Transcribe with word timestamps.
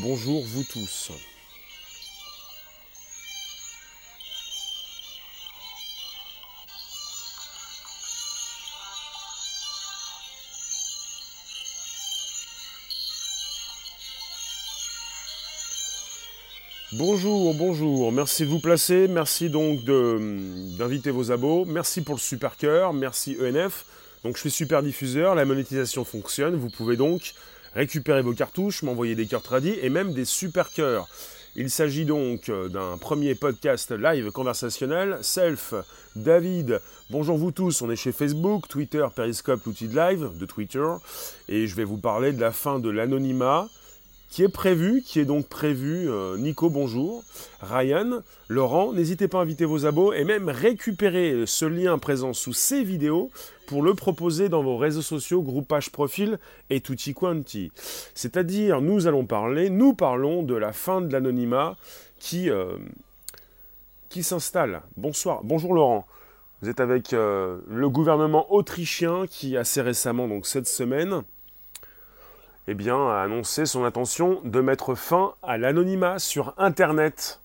Bonjour 0.00 0.44
vous 0.44 0.62
tous. 0.62 1.10
Bonjour, 16.92 17.54
bonjour, 17.54 18.12
merci 18.12 18.44
de 18.44 18.48
vous 18.48 18.60
placer, 18.60 19.08
merci 19.08 19.50
donc 19.50 19.82
d'inviter 19.84 21.10
vos 21.10 21.32
abos, 21.32 21.64
merci 21.64 22.02
pour 22.02 22.14
le 22.14 22.20
super 22.20 22.56
cœur, 22.56 22.92
merci 22.92 23.36
ENF. 23.42 23.84
Donc 24.22 24.36
je 24.36 24.42
suis 24.42 24.50
super 24.50 24.82
diffuseur, 24.82 25.34
la 25.34 25.44
monétisation 25.44 26.04
fonctionne, 26.04 26.54
vous 26.54 26.70
pouvez 26.70 26.96
donc 26.96 27.34
récupérer 27.78 28.22
vos 28.22 28.32
cartouches, 28.32 28.82
m'envoyer 28.82 29.14
des 29.14 29.26
cœurs 29.26 29.42
tradis 29.42 29.76
et 29.80 29.88
même 29.88 30.12
des 30.12 30.24
super 30.24 30.72
cœurs. 30.72 31.08
Il 31.54 31.70
s'agit 31.70 32.04
donc 32.04 32.50
d'un 32.50 32.98
premier 32.98 33.36
podcast 33.36 33.92
live 33.92 34.32
conversationnel. 34.32 35.18
Self, 35.22 35.74
David, 36.16 36.80
bonjour 37.08 37.38
vous 37.38 37.52
tous, 37.52 37.80
on 37.80 37.90
est 37.90 37.96
chez 37.96 38.10
Facebook, 38.10 38.66
Twitter, 38.66 39.06
Periscope, 39.14 39.64
l'outil 39.64 39.86
de 39.86 39.94
live 39.94 40.30
de 40.36 40.44
Twitter. 40.44 40.88
Et 41.48 41.68
je 41.68 41.76
vais 41.76 41.84
vous 41.84 41.98
parler 41.98 42.32
de 42.32 42.40
la 42.40 42.50
fin 42.50 42.80
de 42.80 42.90
l'anonymat, 42.90 43.68
qui 44.28 44.42
est 44.42 44.48
prévu, 44.48 45.02
qui 45.02 45.20
est 45.20 45.24
donc 45.24 45.48
prévu. 45.48 46.08
Euh, 46.10 46.36
Nico, 46.36 46.70
bonjour. 46.70 47.24
Ryan, 47.60 48.22
Laurent, 48.48 48.92
n'hésitez 48.92 49.28
pas 49.28 49.38
à 49.38 49.42
inviter 49.42 49.64
vos 49.64 49.86
abos 49.86 50.12
et 50.12 50.24
même 50.24 50.48
récupérer 50.48 51.44
ce 51.46 51.64
lien 51.64 51.98
présent 51.98 52.32
sous 52.32 52.52
ces 52.52 52.84
vidéos 52.84 53.30
pour 53.66 53.82
le 53.82 53.94
proposer 53.94 54.48
dans 54.48 54.62
vos 54.62 54.76
réseaux 54.76 55.02
sociaux, 55.02 55.42
groupage 55.42 55.90
profil 55.90 56.38
et 56.70 56.80
tutti 56.80 57.14
quanti. 57.14 57.72
C'est-à-dire, 58.14 58.80
nous 58.80 59.06
allons 59.06 59.26
parler, 59.26 59.70
nous 59.70 59.94
parlons 59.94 60.42
de 60.42 60.54
la 60.54 60.72
fin 60.72 61.00
de 61.00 61.12
l'anonymat 61.12 61.76
qui, 62.18 62.50
euh, 62.50 62.76
s'installe. 64.20 64.82
Bonsoir, 64.96 65.42
bonjour 65.44 65.74
Laurent. 65.74 66.06
Vous 66.60 66.68
êtes 66.68 66.80
avec 66.80 67.12
euh, 67.12 67.58
le 67.68 67.88
gouvernement 67.88 68.52
autrichien 68.52 69.26
qui 69.28 69.56
assez 69.56 69.80
récemment, 69.80 70.26
donc 70.26 70.44
cette 70.44 70.66
semaine, 70.66 71.22
eh 72.70 72.74
bien, 72.74 73.08
a 73.08 73.22
annoncé 73.22 73.64
son 73.64 73.84
intention 73.84 74.42
de 74.44 74.60
mettre 74.60 74.94
fin 74.94 75.32
à 75.42 75.56
l'anonymat 75.56 76.18
sur 76.18 76.52
Internet. 76.58 77.40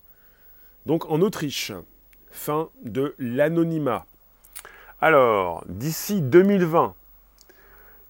Donc 0.84 1.10
en 1.10 1.22
Autriche, 1.22 1.72
fin 2.30 2.68
de 2.84 3.14
l'anonymat. 3.18 4.04
Alors, 5.00 5.64
d'ici 5.66 6.20
2020, 6.20 6.94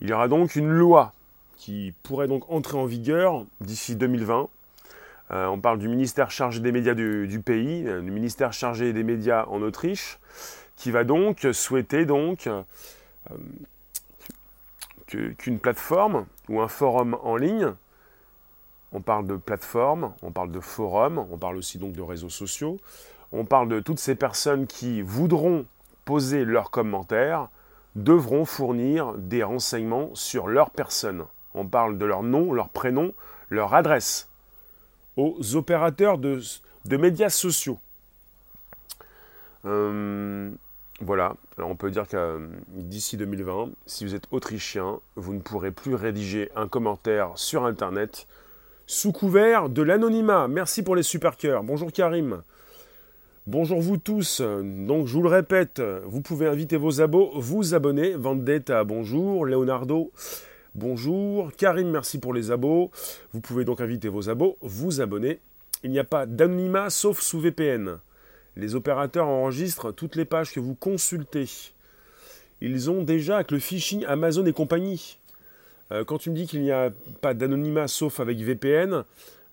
il 0.00 0.10
y 0.10 0.12
aura 0.12 0.26
donc 0.26 0.56
une 0.56 0.68
loi 0.68 1.12
qui 1.56 1.94
pourrait 2.02 2.26
donc 2.26 2.50
entrer 2.50 2.76
en 2.76 2.84
vigueur 2.84 3.46
d'ici 3.60 3.94
2020. 3.94 4.48
Euh, 5.30 5.46
on 5.46 5.60
parle 5.60 5.78
du 5.78 5.86
ministère 5.86 6.32
chargé 6.32 6.58
des 6.58 6.72
médias 6.72 6.94
du, 6.94 7.40
pays, 7.44 7.86
euh, 7.86 8.00
du 8.00 8.10
ministère 8.10 8.52
chargé 8.52 8.92
des 8.92 9.04
médias 9.04 9.44
en 9.46 9.62
Autriche, 9.62 10.18
qui 10.74 10.90
va 10.90 11.04
donc 11.04 11.46
souhaiter 11.52 12.06
donc 12.06 12.48
euh, 12.48 12.62
qu'une 15.38 15.60
plateforme 15.60 16.26
ou 16.48 16.60
un 16.60 16.68
forum 16.68 17.16
en 17.22 17.36
ligne, 17.36 17.72
on 18.92 19.00
parle 19.00 19.26
de 19.26 19.36
plateforme, 19.36 20.12
on 20.22 20.30
parle 20.30 20.52
de 20.52 20.60
forum, 20.60 21.18
on 21.30 21.36
parle 21.36 21.56
aussi 21.56 21.78
donc 21.78 21.92
de 21.92 22.02
réseaux 22.02 22.28
sociaux, 22.28 22.78
on 23.32 23.44
parle 23.44 23.68
de 23.68 23.80
toutes 23.80 23.98
ces 23.98 24.14
personnes 24.14 24.66
qui 24.66 25.02
voudront 25.02 25.66
poser 26.04 26.44
leurs 26.44 26.70
commentaires, 26.70 27.48
devront 27.96 28.44
fournir 28.44 29.14
des 29.14 29.42
renseignements 29.42 30.14
sur 30.14 30.46
leur 30.46 30.70
personne. 30.70 31.24
On 31.54 31.66
parle 31.66 31.98
de 31.98 32.04
leur 32.04 32.22
nom, 32.22 32.52
leur 32.52 32.68
prénom, 32.68 33.12
leur 33.48 33.74
adresse 33.74 34.28
aux 35.16 35.56
opérateurs 35.56 36.18
de, 36.18 36.40
médias 36.96 37.30
sociaux. 37.30 37.78
Euh, 39.64 40.50
voilà, 41.00 41.34
alors 41.58 41.70
on 41.70 41.76
peut 41.76 41.90
dire 41.90 42.06
que 42.06 42.16
euh, 42.16 42.46
d'ici 42.68 43.16
2020, 43.16 43.70
si 43.84 44.04
vous 44.04 44.14
êtes 44.14 44.26
autrichien, 44.30 45.00
vous 45.16 45.34
ne 45.34 45.40
pourrez 45.40 45.72
plus 45.72 45.96
rédiger 45.96 46.50
un 46.54 46.68
commentaire 46.68 47.32
sur 47.34 47.64
Internet 47.64 48.28
sous 48.86 49.10
couvert 49.10 49.68
de 49.68 49.82
l'anonymat. 49.82 50.46
Merci 50.46 50.84
pour 50.84 50.94
les 50.94 51.02
super 51.02 51.36
cœurs. 51.36 51.64
Bonjour 51.64 51.90
Karim. 51.90 52.42
Bonjour 53.46 53.80
vous 53.80 53.96
tous. 53.96 54.40
Donc 54.40 55.06
je 55.06 55.14
vous 55.14 55.22
le 55.22 55.28
répète, 55.28 55.82
vous 56.06 56.20
pouvez 56.20 56.46
inviter 56.46 56.76
vos 56.76 57.00
abos, 57.00 57.32
vous 57.34 57.74
abonner. 57.74 58.14
Vendetta, 58.14 58.84
bonjour. 58.84 59.46
Leonardo, 59.46 60.12
bonjour. 60.76 61.50
Karim, 61.56 61.90
merci 61.90 62.20
pour 62.20 62.32
les 62.32 62.52
abos. 62.52 62.90
Vous 63.32 63.40
pouvez 63.40 63.64
donc 63.64 63.80
inviter 63.80 64.08
vos 64.08 64.30
abos, 64.30 64.56
vous 64.62 65.00
abonner. 65.00 65.40
Il 65.82 65.90
n'y 65.90 65.98
a 65.98 66.04
pas 66.04 66.24
d'anonymat 66.24 66.88
sauf 66.88 67.20
sous 67.20 67.40
VPN. 67.40 67.98
Les 68.56 68.74
opérateurs 68.74 69.26
enregistrent 69.26 69.92
toutes 69.92 70.16
les 70.16 70.24
pages 70.24 70.52
que 70.52 70.60
vous 70.60 70.74
consultez. 70.74 71.48
Ils 72.60 72.90
ont 72.90 73.02
déjà 73.02 73.36
avec 73.36 73.50
le 73.50 73.58
phishing 73.58 74.04
Amazon 74.06 74.46
et 74.46 74.52
compagnie. 74.52 75.18
Euh, 75.92 76.04
quand 76.04 76.18
tu 76.18 76.30
me 76.30 76.36
dis 76.36 76.46
qu'il 76.46 76.62
n'y 76.62 76.72
a 76.72 76.90
pas 77.20 77.34
d'anonymat 77.34 77.88
sauf 77.88 78.20
avec 78.20 78.38
VPN, 78.38 79.04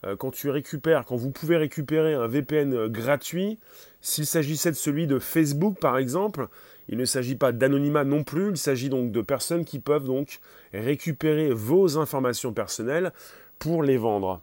euh, 0.06 0.16
quand 0.16 0.32
tu 0.32 0.50
récupères, 0.50 1.06
quand 1.06 1.16
vous 1.16 1.32
pouvez 1.32 1.58
récupérer 1.58 2.14
un 2.14 2.28
VPN 2.28 2.74
euh, 2.74 2.90
gratuit, 2.90 3.60
s'il 4.02 4.26
s'agissait 4.26 4.72
de 4.72 4.76
celui 4.76 5.08
de 5.08 5.20
Facebook 5.20 5.78
par 5.80 5.98
exemple, 5.98 6.48
il 6.90 6.98
ne 6.98 7.06
s'agit 7.06 7.36
pas 7.36 7.52
d'anonymat 7.52 8.04
non 8.04 8.24
plus, 8.24 8.50
il 8.50 8.58
s'agit 8.58 8.90
donc 8.90 9.12
de 9.12 9.22
personnes 9.22 9.66
qui 9.66 9.80
peuvent 9.80 10.06
donc 10.06 10.40
récupérer 10.74 11.52
vos 11.52 11.98
informations 11.98 12.54
personnelles 12.54 13.12
pour 13.60 13.84
les 13.84 13.98
vendre. 13.98 14.42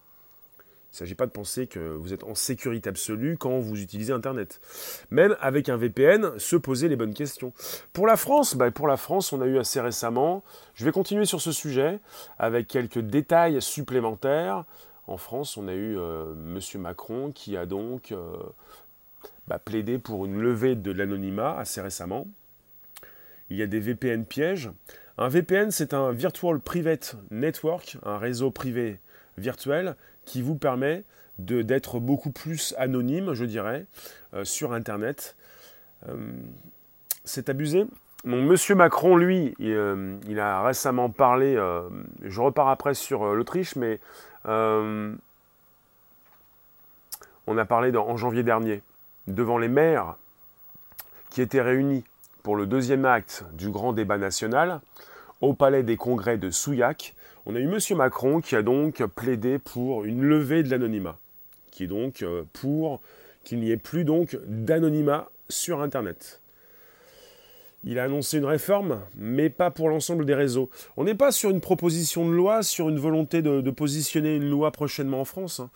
Il 0.91 0.95
ne 0.95 0.99
s'agit 0.99 1.15
pas 1.15 1.27
de 1.27 1.33
penser 1.33 1.67
que 1.67 1.79
vous 1.79 2.15
êtes 2.15 2.25
en 2.25 2.35
sécurité 2.35 2.89
absolue 2.89 3.37
quand 3.37 3.59
vous 3.59 3.81
utilisez 3.81 4.13
Internet. 4.13 4.61
Même 5.11 5.37
avec 5.41 5.69
un 5.69 5.77
VPN, 5.77 6.39
se 6.39 6.57
poser 6.57 6.89
les 6.89 6.97
bonnes 6.97 7.13
questions. 7.13 7.53
Pour 7.93 8.07
la 8.07 8.17
France, 8.17 8.57
bah, 8.57 8.71
pour 8.71 8.89
la 8.89 8.97
France, 8.97 9.33
on 9.33 9.43
a 9.43 9.47
eu 9.47 9.59
assez 9.59 9.81
récemment, 9.81 10.43
je 10.75 10.87
vais 10.87 10.91
continuer 10.91 11.27
sur 11.27 11.43
ce 11.43 11.53
sujet 11.53 12.01
avec 12.39 12.69
quelques 12.69 13.01
détails 13.01 13.61
supplémentaires. 13.61 14.65
En 15.07 15.19
France, 15.19 15.57
on 15.59 15.69
a 15.69 15.75
eu 15.75 15.99
euh, 15.99 16.33
M. 16.33 16.81
Macron 16.81 17.33
qui 17.33 17.57
a 17.57 17.67
donc 17.67 18.11
euh, 18.11 18.37
bah, 19.47 19.59
plaidé 19.59 19.99
pour 19.99 20.25
une 20.25 20.41
levée 20.41 20.75
de 20.75 20.91
l'anonymat 20.91 21.57
assez 21.59 21.83
récemment. 21.83 22.27
Il 23.51 23.59
y 23.59 23.63
a 23.63 23.67
des 23.67 23.81
VPN 23.81 24.25
pièges. 24.25 24.71
Un 25.19 25.29
VPN, 25.29 25.71
c'est 25.71 25.95
un 25.95 26.13
Virtual 26.13 26.59
Private 26.61 27.17
Network, 27.31 27.99
un 28.05 28.19
réseau 28.19 28.51
privé 28.51 28.99
virtuel 29.37 29.97
qui 30.29 30.43
vous 30.43 30.57
permet 30.57 31.03
d'être 31.39 32.01
beaucoup 32.01 32.31
plus 32.31 32.75
anonyme, 32.79 33.33
je 33.33 33.47
dirais, 33.47 33.87
euh, 34.35 34.45
sur 34.45 34.75
Internet. 34.75 35.37
Euh, 36.09 36.33
c'est 37.25 37.49
abusé. 37.49 37.87
Monsieur 38.25 38.75
Macron, 38.75 39.17
lui, 39.17 39.55
il, 39.59 39.73
euh, 39.73 40.19
a 40.39 40.63
récemment 40.63 41.09
parlé, 41.09 41.55
je 42.23 42.41
repars 42.41 42.69
après 42.69 42.95
sur 42.95 43.35
l'Autriche, 43.35 43.77
mais 43.77 44.01
on 44.45 45.17
a 47.47 47.65
parlé 47.65 47.97
en 47.97 48.17
janvier 48.17 48.43
dernier, 48.43 48.83
devant 49.29 49.57
les 49.57 49.69
maires 49.69 50.17
qui 51.31 51.41
étaient 51.41 51.63
réunis 51.63 52.05
pour 52.43 52.57
le 52.57 52.67
deuxième 52.67 53.05
acte 53.05 53.45
du 53.53 53.71
grand 53.71 53.93
débat 53.93 54.19
national 54.19 54.81
au 55.41 55.55
palais 55.55 55.85
des 55.85 55.97
congrès 55.97 56.39
de 56.39 56.51
Souillac, 56.51 57.15
on 57.49 57.55
a 57.55 57.61
eu 57.61 57.65
M. 57.65 57.79
Macron 57.97 58.41
qui 58.43 58.55
a 58.55 58.63
donc 58.63 59.03
plaidé 59.07 59.59
pour 59.59 60.05
une 60.05 60.23
levée 60.23 60.63
de 60.63 60.71
l'anonymat, 60.71 61.19
qui 61.71 61.85
est 61.85 61.87
donc 61.87 62.23
euh, 62.23 62.45
pour 62.53 63.01
qu'il 63.43 63.61
n'y 63.61 63.71
ait 63.71 63.79
plus 63.79 64.05
donc 64.05 64.39
d'anonymat 64.47 65.31
sur 65.49 65.81
Internet. 65.81 66.43
Il 67.85 67.99
a 67.99 68.05
annoncé 68.05 68.37
une 68.37 68.45
réforme, 68.45 69.01
mais 69.17 69.49
pas 69.49 69.71
pour 69.71 69.89
l'ensemble 69.89 70.27
des 70.27 70.35
réseaux. 70.35 70.69
On 70.99 71.05
n'est 71.05 71.15
pas 71.15 71.33
sur 71.33 71.49
une 71.49 71.63
proposition 71.63 72.29
de 72.29 72.33
loi, 72.33 72.63
sur 72.63 72.91
une 72.91 72.99
volonté 72.99 73.41
de, 73.41 73.71
positionner 73.71 74.37
une 74.37 74.51
loi 74.51 74.71
prochainement 74.71 75.23
en 75.23 75.25
France. 75.25 75.61
Hein. 75.61 75.71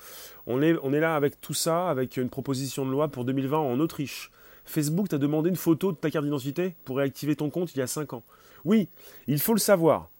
On, 0.47 0.60
est, 0.60 0.74
on 0.83 0.92
est 0.92 1.01
là 1.01 1.16
avec 1.16 1.41
tout 1.41 1.54
ça, 1.54 1.89
avec 1.89 2.19
une 2.19 2.28
proposition 2.28 2.84
de 2.84 2.91
loi 2.91 3.09
pour 3.09 3.24
2020 3.24 3.57
en 3.57 3.80
Autriche. 3.80 4.30
Facebook 4.66 5.09
t'a 5.09 5.16
demandé 5.16 5.48
une 5.48 5.57
photo 5.57 5.92
de 5.92 5.97
ta 5.97 6.10
carte 6.10 6.27
d'identité 6.27 6.74
pour 6.84 6.98
réactiver 6.98 7.34
ton 7.34 7.48
compte 7.48 7.74
il 7.74 7.78
y 7.78 7.83
a 7.83 7.86
5 7.86 8.13
ans. 8.13 8.24
Oui, 8.66 8.89
il 9.27 9.39
faut 9.39 9.54
le 9.54 9.59
savoir. 9.59 10.10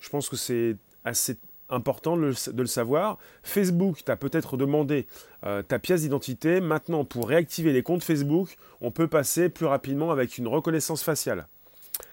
Je 0.00 0.08
pense 0.08 0.28
que 0.28 0.36
c'est 0.36 0.76
assez 1.06 1.38
important 1.68 2.16
de 2.16 2.32
le, 2.56 2.66
savoir. 2.66 3.18
Facebook 3.42 4.04
t'a 4.04 4.16
peut-être 4.16 4.56
demandé 4.56 5.06
euh, 5.44 5.62
ta 5.62 5.78
pièce 5.78 6.02
d'identité. 6.02 6.60
Maintenant, 6.60 7.04
pour 7.04 7.28
réactiver 7.28 7.72
les 7.72 7.82
comptes 7.82 8.04
Facebook, 8.04 8.56
on 8.80 8.90
peut 8.90 9.08
passer 9.08 9.48
plus 9.48 9.66
rapidement 9.66 10.10
avec 10.10 10.38
une 10.38 10.46
reconnaissance 10.46 11.02
faciale. 11.02 11.46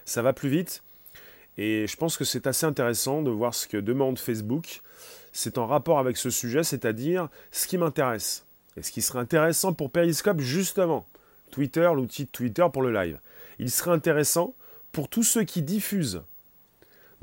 Ça 0.06 0.22
va 0.22 0.34
plus 0.34 0.50
vite. 0.50 0.84
Et 1.58 1.86
je 1.88 1.98
pense 1.98 2.18
que 2.18 2.24
c'est 2.24 2.48
assez 2.48 2.66
intéressant 2.66 3.22
de 3.22 3.30
voir 3.30 3.54
ce 3.54 3.68
que 3.68 3.78
demande 3.78 4.18
Facebook. 4.18 4.82
C'est 5.34 5.58
en 5.58 5.68
rapport 5.68 6.00
avec 6.00 6.18
ce 6.18 6.30
sujet, 6.30 6.64
c'est-à-dire 6.64 7.30
ce 7.52 7.68
qui 7.68 7.78
m'intéresse. 7.78 8.46
Et 8.76 8.82
ce 8.82 8.92
qui 8.92 9.04
serait 9.04 9.20
intéressant 9.20 9.74
pour 9.74 9.92
Periscope, 9.92 10.40
justement, 10.40 11.06
Twitter, 11.52 11.90
l'outil 11.94 12.26
de 12.26 12.30
Twitter 12.30 12.66
pour 12.74 12.82
le 12.82 12.92
live. 12.92 13.20
Il 13.60 13.70
serait 13.70 13.92
intéressant 13.92 14.56
pour 14.92 15.10
tous 15.10 15.24
ceux 15.24 15.44
qui 15.44 15.62
diffusent 15.62 16.24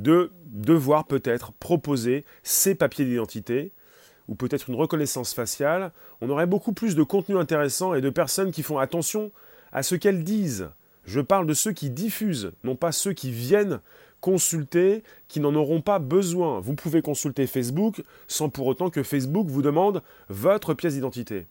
de 0.02 0.32
devoir 0.47 1.06
peut-être 1.06 1.52
proposer 1.52 2.25
ces 2.43 2.75
papiers 2.75 3.05
d'identité 3.05 3.73
ou 4.29 4.35
peut-être 4.35 4.69
une 4.70 4.76
reconnaissance 4.76 5.35
faciale, 5.35 5.93
on 6.20 6.31
aurait 6.31 6.47
beaucoup 6.47 6.73
plus 6.73 6.94
de 6.94 7.02
contenu 7.02 7.37
intéressant 7.37 7.94
et 7.94 8.00
de 8.00 8.11
personnes 8.11 8.52
qui 8.52 8.62
font 8.62 8.79
attention 8.79 9.32
à 9.73 9.82
ce 9.82 9.94
qu'elles 9.94 10.25
disent. 10.25 10.70
Je 11.05 11.20
parle 11.20 11.47
de 11.47 11.55
ceux 11.55 11.73
qui 11.73 11.91
diffusent, 11.91 12.52
non 12.64 12.76
pas 12.76 12.93
ceux 12.93 13.12
qui 13.12 13.31
viennent 13.31 13.81
consulter, 14.20 15.02
qui 15.29 15.41
n'en 15.41 15.55
auront 15.55 15.81
pas 15.81 15.99
besoin. 15.99 16.61
Vous 16.61 16.75
pouvez 16.75 17.02
consulter 17.02 17.47
Facebook 17.47 18.02
sans 18.29 18.49
pour 18.49 18.67
autant 18.67 18.91
que 18.91 19.02
Facebook 19.02 19.49
vous 19.49 19.62
demande 19.62 20.02
votre 20.29 20.75
pièce 20.75 20.94
d'identité. 20.94 21.47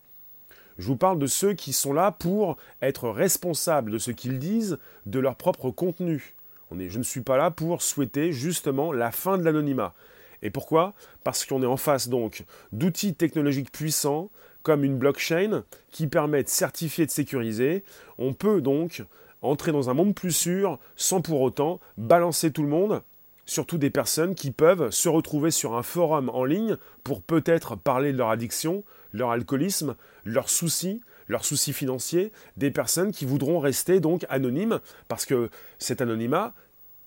Je 0.77 0.87
vous 0.87 0.95
parle 0.95 1.19
de 1.19 1.27
ceux 1.27 1.53
qui 1.53 1.73
sont 1.73 1.93
là 1.93 2.11
pour 2.11 2.57
être 2.81 3.09
responsables 3.09 3.91
de 3.91 3.97
ce 3.97 4.11
qu'ils 4.11 4.39
disent, 4.39 4.77
de 5.05 5.19
leur 5.19 5.35
propre 5.35 5.71
contenu. 5.71 6.35
Je 6.77 6.97
ne 6.97 7.03
suis 7.03 7.21
pas 7.21 7.37
là 7.37 7.51
pour 7.51 7.81
souhaiter 7.81 8.31
justement 8.31 8.93
la 8.93 9.11
fin 9.11 9.37
de 9.37 9.43
l'anonymat. 9.43 9.93
Et 10.41 10.49
pourquoi? 10.49 10.93
Parce 11.23 11.45
qu'on 11.45 11.63
est 11.63 11.67
en 11.67 11.77
face 11.77 12.09
donc 12.09 12.45
d'outils 12.71 13.15
technologiques 13.15 13.71
puissants 13.71 14.29
comme 14.63 14.83
une 14.83 14.97
blockchain 14.97 15.63
qui 15.91 16.07
permet 16.07 16.43
de 16.43 16.49
certifier, 16.49 17.05
de 17.05 17.11
sécuriser. 17.11 17.83
On 18.17 18.33
peut 18.33 18.61
donc 18.61 19.03
entrer 19.41 19.71
dans 19.71 19.89
un 19.89 19.93
monde 19.93 20.13
plus 20.13 20.31
sûr 20.31 20.79
sans 20.95 21.21
pour 21.21 21.41
autant 21.41 21.79
balancer 21.97 22.51
tout 22.51 22.63
le 22.63 22.69
monde, 22.69 23.01
surtout 23.45 23.77
des 23.77 23.89
personnes 23.89 24.35
qui 24.35 24.51
peuvent 24.51 24.91
se 24.91 25.09
retrouver 25.09 25.51
sur 25.51 25.75
un 25.75 25.83
forum 25.83 26.29
en 26.29 26.45
ligne 26.45 26.77
pour 27.03 27.21
peut-être 27.21 27.75
parler 27.75 28.11
de 28.11 28.17
leur 28.17 28.29
addiction, 28.29 28.83
leur 29.11 29.31
alcoolisme, 29.31 29.95
leurs 30.23 30.49
soucis, 30.49 31.01
leurs 31.29 31.45
soucis 31.45 31.71
financiers, 31.71 32.33
des 32.57 32.71
personnes 32.71 33.11
qui 33.11 33.25
voudront 33.25 33.59
rester 33.59 34.01
donc 34.01 34.25
anonymes 34.27 34.81
parce 35.07 35.25
que 35.25 35.49
cet 35.77 36.01
anonymat 36.01 36.53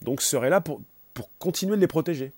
donc 0.00 0.22
serait 0.22 0.50
là 0.50 0.60
pour, 0.60 0.80
pour 1.12 1.28
continuer 1.38 1.76
de 1.76 1.80
les 1.80 1.86
protéger. 1.86 2.32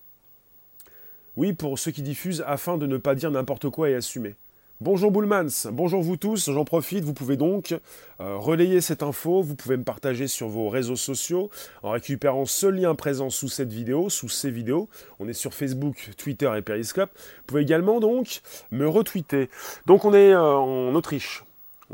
Oui, 1.37 1.53
pour 1.53 1.79
ceux 1.79 1.91
qui 1.91 2.03
diffusent 2.03 2.45
afin 2.47 2.79
de 2.79 2.87
ne 2.87 2.97
pas 2.97 3.15
dire 3.15 3.31
n'importe 3.31 3.69
quoi 3.69 3.91
et 3.91 3.95
assumer. 3.95 4.35
Bonjour 4.81 5.13
Bullmans, 5.13 5.71
bonjour 5.73 6.03
vous 6.03 6.17
tous, 6.17 6.51
j'en 6.51 6.65
profite, 6.65 7.05
vous 7.05 7.15
pouvez 7.15 7.37
donc 7.37 7.73
euh, 8.21 8.37
relayer 8.37 8.81
cette 8.81 9.05
info, 9.05 9.41
vous 9.41 9.55
pouvez 9.55 9.77
me 9.77 9.85
partager 9.85 10.27
sur 10.27 10.49
vos 10.49 10.69
réseaux 10.69 10.97
sociaux 10.97 11.49
en 11.85 11.91
récupérant 11.91 12.45
ce 12.45 12.67
lien 12.67 12.95
présent 12.97 13.31
sous 13.31 13.49
cette 13.49 13.73
vidéo, 13.73 14.11
sous 14.11 14.29
ces 14.29 14.51
vidéos. 14.51 14.89
On 15.21 15.29
est 15.29 15.33
sur 15.33 15.55
Facebook, 15.55 16.11
Twitter 16.19 16.53
et 16.57 16.63
Periscope. 16.63 17.11
Vous 17.15 17.45
pouvez 17.47 17.63
également 17.63 18.01
donc 18.01 18.43
me 18.73 18.89
retweeter. 18.89 19.49
Donc 19.87 20.05
on 20.05 20.13
est 20.13 20.33
euh, 20.33 20.43
en 20.43 20.95
Autriche. 20.97 21.45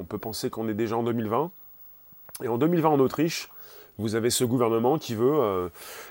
On 0.01 0.05
peut 0.05 0.19
penser 0.19 0.51
qu'on 0.51 0.69
est 0.69 0.75
déjà 0.75 0.97
en 0.97 1.03
2020. 1.03 1.51
Et 2.43 2.49
en 2.49 2.59
2020 2.59 2.89
en 2.89 3.01
Autriche, 3.01 3.51
vous 3.99 4.15
avez 4.15 4.31
ce 4.31 4.45
gouvernement 4.45 4.99
qui 4.99 5.15
veut, 5.15 5.39
euh, 5.41 5.69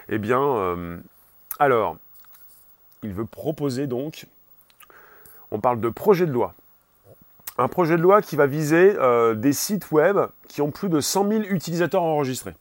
eh 0.09 0.19
bien, 0.19 1.01
alors, 1.57 1.97
il 3.03 3.13
veut 3.13 3.25
proposer 3.25 3.88
donc, 3.88 4.27
on 5.51 5.59
parle 5.59 5.81
de 5.81 5.89
projet 5.89 6.25
de 6.25 6.31
loi 6.31 6.53
un 7.59 7.68
projet 7.68 7.97
de 7.97 8.01
loi 8.01 8.21
qui 8.21 8.36
va 8.36 8.47
viser 8.47 8.95
euh, 8.97 9.36
des 9.36 9.51
sites 9.51 9.92
web 9.92 10.18
qui 10.47 10.62
ont 10.62 10.71
plus 10.71 10.89
de 10.89 11.01
100 11.01 11.27
000 11.27 11.42
utilisateurs 11.44 12.03
enregistrés. 12.03 12.56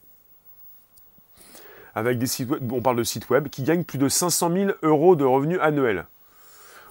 Avec 1.95 2.17
des 2.17 2.27
sites 2.27 2.49
web, 2.49 2.71
on 2.71 2.81
parle 2.81 2.97
de 2.97 3.03
sites 3.03 3.29
web 3.29 3.47
qui 3.47 3.63
gagnent 3.63 3.85
plus 3.85 3.97
de 3.97 4.09
500 4.09 4.51
000 4.51 4.71
euros 4.83 5.15
de 5.15 5.23
revenus 5.23 5.59
annuels 5.61 6.05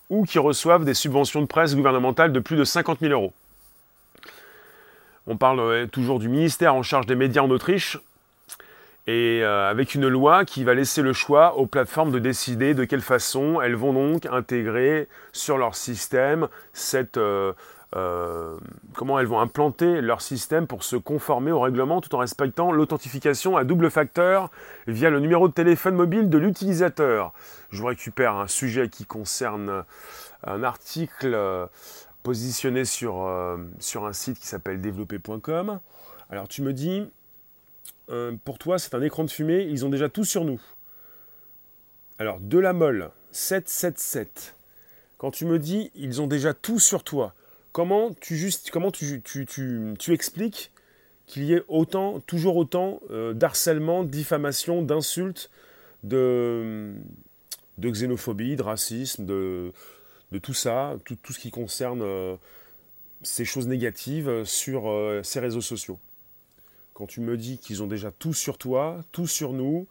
ou 0.09 0.25
qui 0.25 0.39
reçoivent 0.39 0.87
des 0.87 0.95
subventions 0.95 1.43
de 1.43 1.47
presse 1.47 1.77
gouvernementales 1.77 2.33
de 2.33 2.41
plus 2.41 2.57
de 2.57 2.65
50 2.65 3.01
000 3.01 3.13
euros. 3.13 3.33
On 5.31 5.37
parle 5.37 5.89
toujours 5.89 6.19
du 6.21 6.31
ministère 6.31 6.75
en 6.75 6.83
charge 6.83 7.05
des 7.05 7.15
médias 7.15 7.43
en 7.43 7.51
Autriche 7.51 7.99
et 9.07 9.43
euh, 9.43 9.69
avec 9.69 9.95
une 9.95 10.09
loi 10.09 10.47
qui 10.47 10.65
va 10.65 10.73
laisser 10.73 11.03
le 11.03 11.13
choix 11.13 11.59
aux 11.59 11.67
plateformes 11.67 12.11
de 12.11 12.19
décider 12.19 12.73
de 12.73 12.85
quelle 12.85 13.03
façon 13.03 13.61
elles 13.61 13.75
vont 13.75 13.93
donc 13.93 14.25
intégrer 14.25 15.07
sur 15.33 15.59
leur 15.59 15.75
système 15.75 16.49
cette, 16.73 17.19
euh, 17.19 17.53
euh, 17.97 18.57
comment 18.95 19.19
elles 19.19 19.27
vont 19.27 19.41
implanter 19.41 20.01
leur 20.03 20.23
système 20.23 20.67
pour 20.67 20.83
se 20.83 20.97
conformer 20.97 21.53
au 21.53 21.61
règlement 21.61 22.01
tout 22.01 22.15
en 22.15 22.19
respectant 22.19 22.73
l'authentification 22.73 23.59
à 23.59 23.65
double 23.65 23.91
facteur 23.91 24.51
via 24.87 25.09
le 25.09 25.21
numéro 25.21 25.49
de 25.49 25.55
téléphone 25.55 25.95
mobile 25.95 26.29
de 26.29 26.39
l'utilisateur. 26.39 27.33
Je 27.71 27.81
vous 27.81 27.87
récupère 27.87 28.35
un 28.37 28.49
sujet 28.49 28.89
qui 28.89 29.05
concerne 29.07 29.85
un 30.47 30.63
article 30.63 31.33
euh, 31.35 31.67
positionné 32.23 32.85
sur, 32.85 33.23
euh, 33.23 33.59
sur 33.79 34.07
un 34.07 34.13
site 34.13 34.39
qui 34.39 34.47
s'appelle 34.47 34.81
développer.com. 34.81 35.81
Alors 36.31 36.49
tu 36.49 36.63
me 36.63 36.73
dis, 36.73 37.03
pour 38.45 38.59
toi 38.59 38.79
c'est 38.79 38.95
un 38.95 39.03
écran 39.03 39.25
de 39.25 39.31
fumée, 39.31 39.63
ils 39.63 39.85
ont 39.85 39.91
déjà 39.91 40.09
tout 40.09 40.25
sur 40.25 40.45
nous. 40.45 40.61
Alors 42.19 42.41
de 42.41 42.59
la 42.59 42.73
molle 42.73 43.11
777. 43.33 44.57
Quand 45.19 45.31
tu 45.31 45.47
me 45.47 45.59
dis 45.59 45.91
ils 45.95 46.21
ont 46.21 46.27
déjà 46.27 46.55
tout 46.55 46.79
sur 46.79 47.05
toi, 47.05 47.35
comment 47.73 48.13
tu, 48.21 48.37
juste, 48.37 48.71
comment 48.71 48.91
tu, 48.91 49.23
tu, 49.23 49.47
tu, 49.47 50.13
expliques 50.13 50.73
qu'il 51.27 51.45
y 51.45 51.55
ait 51.55 51.63
autant, 51.69 52.21
toujours 52.21 52.57
autant 52.57 53.01
euh, 53.11 53.35
d'harcèlement, 53.35 54.03
de 54.03 54.09
diffamation, 54.09 54.83
d'insultes, 54.83 55.51
de, 56.03 56.93
de 57.77 57.91
xénophobie, 57.91 58.57
de 58.57 58.63
racisme, 58.63 59.27
de, 59.27 59.73
de 60.33 60.39
tout 60.39 60.55
ça, 60.55 60.97
tout, 61.05 61.33
ce 61.33 61.39
qui 61.39 61.51
concerne 61.51 62.03
euh, 62.03 62.37
ces 63.23 63.45
choses 63.45 63.67
négatives 63.67 64.45
sur 64.45 64.89
euh, 64.89 65.23
ces 65.23 65.41
réseaux 65.41 65.61
sociaux. 65.61 65.99
Quand 66.95 67.07
tu 67.07 67.21
me 67.21 67.37
dis 67.37 67.59
qu'ils 67.59 67.83
ont 67.83 67.87
déjà 67.87 68.11
tout 68.11 68.35
sur 68.35 68.59
toi, 68.59 69.05
tout 69.13 69.27
sur 69.27 69.53
nous, 69.53 69.87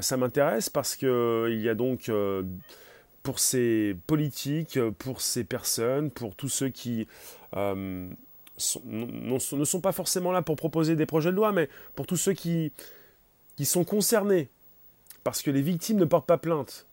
ça 0.00 0.18
m'intéresse 0.18 0.68
parce 0.68 0.96
qu'il 0.96 1.60
y 1.60 1.68
a 1.68 1.74
donc 1.74 2.10
pour 3.22 3.38
ces 3.38 3.94
politiques, 4.06 4.80
pour 4.98 5.20
ces 5.20 5.44
personnes, 5.44 6.10
pour 6.10 6.34
tous 6.34 6.48
ceux 6.48 6.70
qui 6.70 7.06
euh, 7.56 8.08
ne 8.86 9.38
sont 9.38 9.80
pas 9.80 9.92
forcément 9.92 10.32
là 10.32 10.42
pour 10.42 10.56
proposer 10.56 10.96
des 10.96 11.06
projets 11.06 11.30
de 11.30 11.36
loi, 11.36 11.52
mais 11.52 11.68
pour 11.94 12.06
tous 12.06 12.16
ceux 12.16 12.32
qui 12.32 12.72
sont 13.62 13.84
concernés, 13.84 14.48
parce 15.24 15.42
que 15.42 15.50
les 15.50 15.62
victimes 15.62 15.98
ne 15.98 16.04
portent 16.04 16.26
pas 16.26 16.38
plainte. 16.38 16.87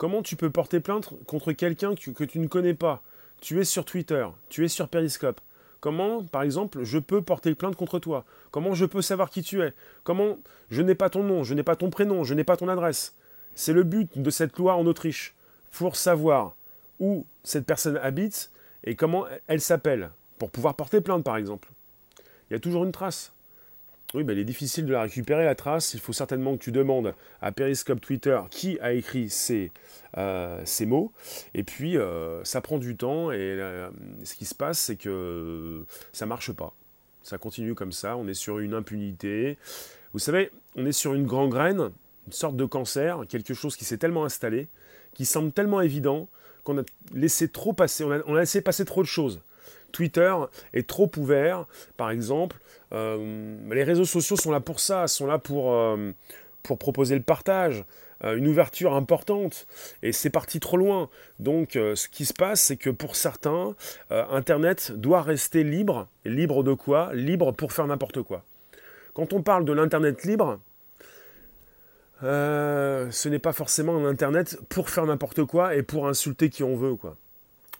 Comment 0.00 0.22
tu 0.22 0.34
peux 0.34 0.48
porter 0.48 0.80
plainte 0.80 1.10
contre 1.26 1.52
quelqu'un 1.52 1.94
que, 1.94 2.24
tu 2.24 2.38
ne 2.38 2.46
connais 2.46 2.72
pas? 2.72 3.02
Tu 3.42 3.60
es 3.60 3.64
sur 3.64 3.84
Twitter, 3.84 4.26
tu 4.48 4.64
es 4.64 4.68
sur 4.68 4.88
Periscope. 4.88 5.42
Comment, 5.80 6.24
par 6.24 6.40
exemple, 6.40 6.84
je 6.84 6.98
peux 6.98 7.20
porter 7.20 7.54
plainte 7.54 7.76
contre 7.76 7.98
toi? 7.98 8.24
Comment 8.50 8.72
je 8.72 8.86
peux 8.86 9.02
savoir 9.02 9.28
qui 9.28 9.42
tu 9.42 9.60
es? 9.60 9.74
Comment 10.02 10.38
je 10.70 10.80
n'ai 10.80 10.94
pas 10.94 11.10
ton 11.10 11.22
nom, 11.22 11.44
je 11.44 11.52
n'ai 11.52 11.62
pas 11.62 11.76
ton 11.76 11.90
prénom, 11.90 12.24
je 12.24 12.32
n'ai 12.32 12.44
pas 12.44 12.56
ton 12.56 12.68
adresse? 12.68 13.14
C'est 13.54 13.74
le 13.74 13.82
but 13.82 14.18
de 14.18 14.30
cette 14.30 14.56
loi 14.56 14.74
en 14.74 14.86
Autriche 14.86 15.34
pour 15.70 15.96
savoir 15.96 16.54
où 16.98 17.26
cette 17.44 17.66
personne 17.66 17.98
habite 17.98 18.50
et 18.84 18.96
comment 18.96 19.26
elle 19.48 19.60
s'appelle, 19.60 20.12
pour 20.38 20.50
pouvoir 20.50 20.76
porter 20.76 21.02
plainte 21.02 21.24
par 21.24 21.36
exemple. 21.36 21.68
Il 22.48 22.54
y 22.54 22.56
a 22.56 22.58
toujours 22.58 22.84
une 22.84 22.92
trace. 22.92 23.32
Oui, 24.14 24.24
mais 24.24 24.32
il 24.32 24.38
est 24.40 24.44
difficile 24.44 24.86
de 24.86 24.92
la 24.92 25.02
récupérer, 25.02 25.44
la 25.44 25.54
trace. 25.54 25.94
Il 25.94 26.00
faut 26.00 26.12
certainement 26.12 26.56
que 26.56 26.62
tu 26.62 26.72
demandes 26.72 27.14
à 27.40 27.52
Periscope 27.52 28.00
Twitter 28.00 28.40
qui 28.50 28.78
a 28.80 28.92
écrit 28.92 29.30
ces, 29.30 29.70
euh, 30.18 30.60
ces 30.64 30.84
mots. 30.84 31.12
Et 31.54 31.62
puis, 31.62 31.96
euh, 31.96 32.42
ça 32.42 32.60
prend 32.60 32.78
du 32.78 32.96
temps. 32.96 33.30
Et 33.30 33.38
euh, 33.38 33.88
ce 34.24 34.34
qui 34.34 34.46
se 34.46 34.54
passe, 34.54 34.80
c'est 34.80 34.96
que 34.96 35.84
ça 36.12 36.26
marche 36.26 36.52
pas. 36.52 36.74
Ça 37.22 37.38
continue 37.38 37.74
comme 37.74 37.92
ça. 37.92 38.16
On 38.16 38.26
est 38.26 38.34
sur 38.34 38.58
une 38.58 38.74
impunité. 38.74 39.58
Vous 40.12 40.18
savez, 40.18 40.50
on 40.74 40.86
est 40.86 40.92
sur 40.92 41.14
une 41.14 41.26
gangrène, 41.26 41.90
une 42.26 42.32
sorte 42.32 42.56
de 42.56 42.64
cancer, 42.64 43.20
quelque 43.28 43.54
chose 43.54 43.76
qui 43.76 43.84
s'est 43.84 43.98
tellement 43.98 44.24
installé 44.24 44.66
qui 45.14 45.24
semble 45.24 45.52
tellement 45.52 45.80
évident 45.80 46.28
qu'on 46.64 46.78
a 46.78 46.82
laissé 47.14 47.48
trop 47.48 47.72
passer, 47.72 48.04
on 48.04 48.34
a, 48.34 48.40
laissé 48.40 48.60
passer 48.60 48.84
trop 48.84 49.02
de 49.02 49.08
choses. 49.08 49.40
Twitter 49.92 50.34
est 50.72 50.88
trop 50.88 51.10
ouvert, 51.16 51.66
par 51.96 52.10
exemple. 52.10 52.58
Euh, 52.92 53.56
les 53.72 53.84
réseaux 53.84 54.04
sociaux 54.04 54.36
sont 54.36 54.50
là 54.50 54.60
pour 54.60 54.80
ça, 54.80 55.06
sont 55.06 55.26
là 55.26 55.38
pour, 55.38 55.72
euh, 55.72 56.12
pour 56.62 56.78
proposer 56.78 57.14
le 57.14 57.22
partage, 57.22 57.84
euh, 58.24 58.36
une 58.36 58.48
ouverture 58.48 58.94
importante. 58.94 59.66
Et 60.02 60.12
c'est 60.12 60.30
parti 60.30 60.60
trop 60.60 60.76
loin. 60.76 61.08
Donc 61.38 61.72
ce 61.72 62.08
qui 62.08 62.24
se 62.24 62.34
passe, 62.34 62.60
c'est 62.60 62.76
que 62.76 62.90
pour 62.90 63.16
certains, 63.16 63.74
Internet 64.10 64.92
doit 64.92 65.22
rester 65.22 65.64
libre. 65.64 66.08
Libre 66.24 66.62
de 66.62 66.74
quoi? 66.74 67.10
Libre 67.14 67.52
pour 67.52 67.72
faire 67.72 67.86
n'importe 67.86 68.22
quoi. 68.22 68.44
Quand 69.14 69.32
on 69.32 69.42
parle 69.42 69.64
de 69.64 69.72
l'Internet 69.72 70.24
libre, 70.24 70.60
ce 72.22 73.28
n'est 73.28 73.38
pas 73.38 73.52
forcément 73.52 73.96
un 73.96 74.04
Internet 74.04 74.58
pour 74.68 74.90
faire 74.90 75.06
n'importe 75.06 75.44
quoi 75.44 75.74
et 75.74 75.82
pour 75.82 76.06
insulter 76.06 76.50
qui 76.50 76.62
on 76.62 76.76
veut, 76.76 76.94
quoi. 76.94 77.16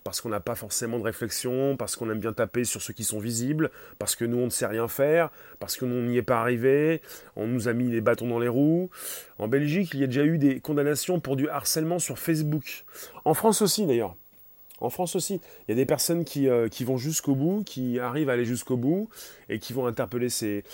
Parce 0.02 0.20
qu'on 0.20 0.30
n'a 0.30 0.40
pas 0.40 0.54
forcément 0.54 0.98
de 0.98 1.04
réflexion, 1.04 1.76
parce 1.76 1.94
qu'on 1.94 2.10
aime 2.10 2.20
bien 2.20 2.32
taper 2.32 2.64
sur 2.64 2.80
ceux 2.80 2.94
qui 2.94 3.04
sont 3.04 3.18
visibles, 3.18 3.70
parce 3.98 4.16
que 4.16 4.24
nous 4.24 4.38
on 4.38 4.46
ne 4.46 4.50
sait 4.50 4.66
rien 4.66 4.88
faire, 4.88 5.30
parce 5.58 5.76
que 5.76 5.84
nous 5.84 5.94
on 5.94 6.02
n'y 6.02 6.16
est 6.16 6.22
pas 6.22 6.40
arrivé, 6.40 7.02
on 7.36 7.46
nous 7.46 7.68
a 7.68 7.74
mis 7.74 7.90
les 7.90 8.00
bâtons 8.00 8.28
dans 8.28 8.38
les 8.38 8.48
roues. 8.48 8.90
En 9.38 9.46
Belgique, 9.46 9.90
il 9.92 10.00
y 10.00 10.04
a 10.04 10.06
déjà 10.06 10.24
eu 10.24 10.38
des 10.38 10.60
condamnations 10.60 11.20
pour 11.20 11.36
du 11.36 11.48
harcèlement 11.48 11.98
sur 11.98 12.18
Facebook. 12.18 12.84
En 13.24 13.34
France 13.34 13.60
aussi 13.60 13.86
d'ailleurs. 13.86 14.16
En 14.80 14.88
France 14.88 15.14
aussi, 15.14 15.34
il 15.34 15.70
y 15.70 15.72
a 15.72 15.74
des 15.74 15.86
personnes 15.86 16.24
qui, 16.24 16.48
euh, 16.48 16.68
vont 16.80 16.96
jusqu'au 16.96 17.34
bout, 17.34 17.62
qui 17.64 17.98
arrivent 17.98 18.30
à 18.30 18.32
aller 18.32 18.46
jusqu'au 18.46 18.76
bout 18.76 19.08
et 19.48 19.58
qui 19.58 19.72
vont 19.72 19.86
interpeller 19.86 20.30
ces, 20.30 20.64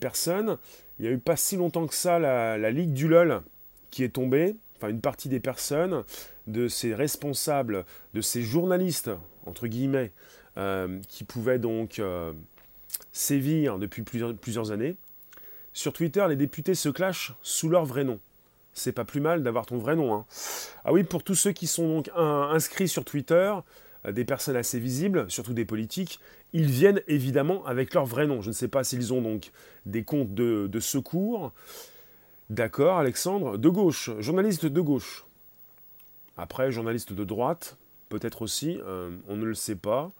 personnes. 0.00 0.56
Il 0.98 1.04
y 1.04 1.08
a 1.08 1.10
eu 1.10 1.18
pas 1.18 1.36
si 1.36 1.56
longtemps 1.56 1.86
que 1.86 1.94
ça 1.94 2.18
la, 2.18 2.70
Ligue 2.70 2.92
du 2.92 3.06
LOL 3.06 3.42
qui 3.90 4.02
est 4.02 4.08
tombée, 4.08 4.56
enfin 4.76 4.88
une 4.88 5.00
partie 5.00 5.28
des 5.28 5.40
personnes, 5.40 6.04
de 6.46 6.68
ces 6.68 6.94
responsables, 6.94 7.84
de 8.12 8.20
ces 8.20 8.42
journalistes, 8.42 9.10
entre 9.46 9.66
guillemets, 9.66 10.12
euh, 10.56 11.00
qui 11.08 11.24
pouvaient 11.24 11.58
donc 11.58 11.98
euh, 11.98 12.32
sévir 13.12 13.78
depuis 13.78 14.02
plusieurs, 14.02 14.70
années. 14.70 14.96
Sur 15.72 15.92
Twitter, 15.92 16.24
les 16.28 16.36
députés 16.36 16.74
se 16.74 16.88
clashent 16.88 17.32
sous 17.42 17.68
leur 17.68 17.84
vrai 17.84 18.04
nom. 18.04 18.20
C'est 18.72 18.92
pas 18.92 19.04
plus 19.04 19.20
mal 19.20 19.42
d'avoir 19.42 19.66
ton 19.66 19.78
vrai 19.78 19.96
nom. 19.96 20.14
Hein. 20.14 20.26
Ah 20.84 20.92
oui, 20.92 21.04
pour 21.04 21.22
tous 21.22 21.34
ceux 21.34 21.52
qui 21.52 21.66
sont 21.66 21.88
donc 21.88 22.10
inscrits 22.16 22.88
sur 22.88 23.04
Twitter, 23.04 23.54
euh, 24.06 24.12
des 24.12 24.24
personnes 24.24 24.56
assez 24.56 24.78
visibles, 24.78 25.30
surtout 25.30 25.54
des 25.54 25.64
politiques, 25.64 26.20
ils 26.52 26.66
viennent 26.66 27.00
évidemment 27.08 27.64
avec 27.66 27.94
leur 27.94 28.04
vrai 28.04 28.26
nom. 28.26 28.42
Je 28.42 28.48
ne 28.48 28.54
sais 28.54 28.68
pas 28.68 28.84
s'ils 28.84 29.12
ont 29.12 29.22
donc 29.22 29.50
des 29.86 30.04
comptes 30.04 30.34
de 30.34 30.80
secours. 30.80 31.52
D'accord, 32.50 32.98
Alexandre, 32.98 33.56
de 33.56 33.68
gauche, 33.70 34.10
journaliste 34.20 34.66
de 34.66 34.80
gauche. 34.80 35.23
Après, 36.36 36.72
journaliste 36.72 37.12
de 37.12 37.24
droite, 37.24 37.76
peut-être 38.08 38.42
aussi, 38.42 38.80
euh, 38.84 39.10
on 39.28 39.36
ne 39.36 39.44
le 39.44 39.54
sait 39.54 39.76
pas. 39.76 40.10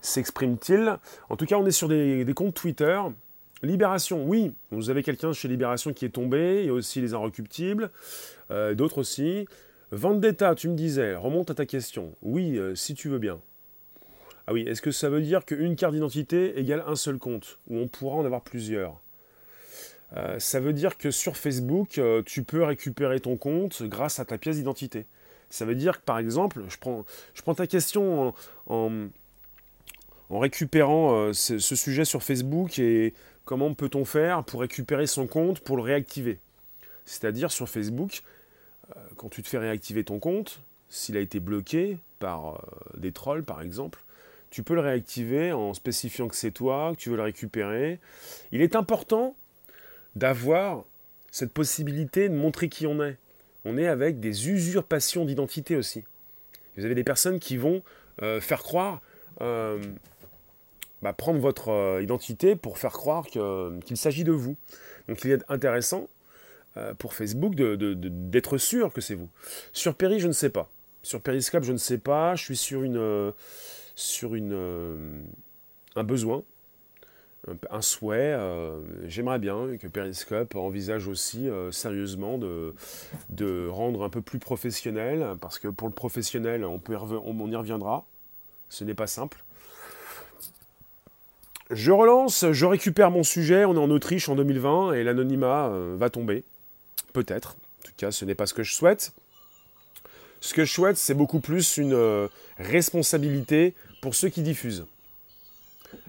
S'exprime-t-il? 0.00 0.98
En 1.30 1.36
tout 1.36 1.46
cas, 1.46 1.56
on 1.56 1.66
est 1.66 1.70
sur 1.70 1.88
des, 1.88 2.26
comptes 2.34 2.54
Twitter. 2.54 3.00
Libération, 3.62 4.24
oui, 4.24 4.52
vous 4.70 4.90
avez 4.90 5.02
quelqu'un 5.02 5.32
chez 5.32 5.48
Libération 5.48 5.94
qui 5.94 6.04
est 6.04 6.10
tombé, 6.10 6.60
il 6.60 6.66
y 6.66 6.68
a 6.68 6.74
aussi 6.74 7.00
les 7.00 7.14
inrecuptibles, 7.14 7.90
euh, 8.50 8.74
d'autres 8.74 8.98
aussi. 8.98 9.46
Vendetta, 9.90 10.54
tu 10.54 10.68
me 10.68 10.74
disais, 10.74 11.14
remonte 11.14 11.50
à 11.50 11.54
ta 11.54 11.64
question. 11.64 12.14
Oui, 12.20 12.58
euh, 12.58 12.74
si 12.74 12.94
tu 12.94 13.08
veux 13.08 13.18
bien. 13.18 13.40
Ah 14.46 14.52
oui, 14.52 14.62
est-ce 14.68 14.82
que 14.82 14.90
ça 14.90 15.08
veut 15.08 15.22
dire 15.22 15.46
qu'une 15.46 15.76
carte 15.76 15.94
d'identité 15.94 16.58
égale 16.58 16.84
un 16.86 16.96
seul 16.96 17.16
compte, 17.16 17.58
ou 17.68 17.78
on 17.78 17.88
pourra 17.88 18.16
en 18.16 18.26
avoir 18.26 18.42
plusieurs? 18.42 19.00
Ça 20.38 20.60
veut 20.60 20.72
dire 20.72 20.96
que 20.96 21.10
sur 21.10 21.36
Facebook, 21.36 22.00
tu 22.24 22.42
peux 22.44 22.62
récupérer 22.62 23.20
ton 23.20 23.36
compte 23.36 23.82
grâce 23.82 24.20
à 24.20 24.24
ta 24.24 24.38
pièce 24.38 24.56
d'identité. 24.56 25.06
Ça 25.54 25.64
veut 25.64 25.76
dire 25.76 26.00
que, 26.00 26.04
par 26.04 26.18
exemple, 26.18 26.62
je 26.68 26.78
prends, 26.78 27.54
ta 27.54 27.68
question 27.68 28.34
en, 28.66 29.08
récupérant 30.28 31.14
euh, 31.14 31.32
ce, 31.32 31.58
sujet 31.58 32.04
sur 32.04 32.24
Facebook 32.24 32.80
et 32.80 33.14
comment 33.44 33.72
peut-on 33.72 34.04
faire 34.04 34.42
pour 34.42 34.62
récupérer 34.62 35.06
son 35.06 35.28
compte, 35.28 35.60
pour 35.60 35.76
le 35.76 35.82
réactiver? 35.84 36.40
C'est-à-dire 37.04 37.52
sur 37.52 37.68
Facebook, 37.68 38.24
euh, 38.90 39.00
quand 39.16 39.28
tu 39.28 39.44
te 39.44 39.48
fais 39.48 39.58
réactiver 39.58 40.02
ton 40.02 40.18
compte, 40.18 40.60
s'il 40.88 41.16
a 41.16 41.20
été 41.20 41.38
bloqué 41.38 41.98
par 42.18 42.54
euh, 42.54 42.58
des 42.96 43.12
trolls 43.12 43.44
par 43.44 43.62
exemple, 43.62 44.02
tu 44.50 44.64
peux 44.64 44.74
le 44.74 44.80
réactiver 44.80 45.52
en 45.52 45.72
spécifiant 45.72 46.26
que 46.26 46.34
c'est 46.34 46.50
toi, 46.50 46.94
que 46.96 47.00
tu 47.00 47.10
veux 47.10 47.16
le 47.16 47.22
récupérer. 47.22 48.00
Il 48.50 48.60
est 48.60 48.74
important 48.74 49.36
d'avoir 50.16 50.84
cette 51.30 51.52
possibilité 51.52 52.28
de 52.28 52.34
montrer 52.34 52.68
qui 52.68 52.86
on 52.86 53.02
est 53.02 53.16
on 53.64 53.78
est 53.78 53.86
avec 53.86 54.20
des 54.20 54.50
usurpations 54.50 55.24
d'identité 55.24 55.76
aussi. 55.76 56.04
Vous 56.76 56.84
avez 56.84 56.94
des 56.94 57.04
personnes 57.04 57.38
qui 57.38 57.56
vont 57.56 57.82
euh, 58.22 58.40
faire 58.40 58.62
croire, 58.62 59.00
euh, 59.40 59.82
bah, 61.02 61.12
prendre 61.12 61.40
votre 61.40 61.70
euh, 61.70 62.02
identité 62.02 62.56
pour 62.56 62.78
faire 62.78 62.92
croire 62.92 63.26
qu'il 63.26 63.96
s'agit 63.96 64.24
de 64.24 64.32
vous. 64.32 64.56
Donc 65.08 65.24
il 65.24 65.30
est 65.30 65.42
intéressant 65.48 66.08
pour 66.98 67.14
Facebook 67.14 67.54
d'être 67.54 68.58
sûr 68.58 68.92
que 68.92 69.00
c'est 69.00 69.14
vous. 69.14 69.28
Sur 69.72 69.94
Péri, 69.94 70.18
je 70.18 70.26
ne 70.26 70.32
sais 70.32 70.50
pas. 70.50 70.68
Sur 71.04 71.20
Periscope, 71.20 71.62
je 71.62 71.70
ne 71.70 71.78
sais 71.78 71.98
pas. 71.98 72.34
Je 72.34 72.42
suis 72.42 72.56
sur, 72.56 72.82
une, 72.82 73.32
sur 73.94 74.34
une, 74.34 75.24
un 75.94 76.02
besoin 76.02 76.42
un 77.70 77.82
souhait. 77.82 78.34
Euh, 78.36 78.80
j'aimerais 79.06 79.38
bien 79.38 79.76
que 79.80 79.86
Periscope 79.86 80.54
envisage 80.56 81.08
aussi 81.08 81.48
euh, 81.48 81.70
sérieusement 81.70 82.38
de, 82.38 83.68
rendre 83.68 84.04
un 84.04 84.08
peu 84.08 84.22
plus 84.22 84.38
professionnel, 84.38 85.36
parce 85.40 85.58
que 85.58 85.68
pour 85.68 85.88
le 85.88 85.94
professionnel, 85.94 86.64
on, 86.64 87.50
y 87.50 87.56
reviendra. 87.56 88.06
Ce 88.68 88.84
n'est 88.84 88.94
pas 88.94 89.06
simple. 89.06 89.44
Je 91.70 91.92
relance, 91.92 92.50
je 92.52 92.66
récupère 92.66 93.10
mon 93.10 93.22
sujet. 93.22 93.64
On 93.64 93.74
est 93.74 93.78
en 93.78 93.90
Autriche 93.90 94.28
en 94.28 94.36
2020 94.36 94.94
et 94.94 95.04
l'anonymat 95.04 95.68
euh, 95.68 95.96
va 95.98 96.10
tomber. 96.10 96.44
Peut-être. 97.12 97.56
En 97.80 97.86
tout 97.86 97.92
cas, 97.96 98.10
ce 98.10 98.24
n'est 98.24 98.34
pas 98.34 98.46
ce 98.46 98.54
que 98.54 98.62
je 98.62 98.74
souhaite. 98.74 99.12
Ce 100.40 100.52
que 100.52 100.64
je 100.64 100.72
souhaite, 100.72 100.96
c'est 100.98 101.14
beaucoup 101.14 101.40
plus 101.40 101.78
une 101.78 102.28
responsabilité 102.58 103.74
pour 104.02 104.14
ceux 104.14 104.28
qui 104.28 104.42
diffusent. 104.42 104.84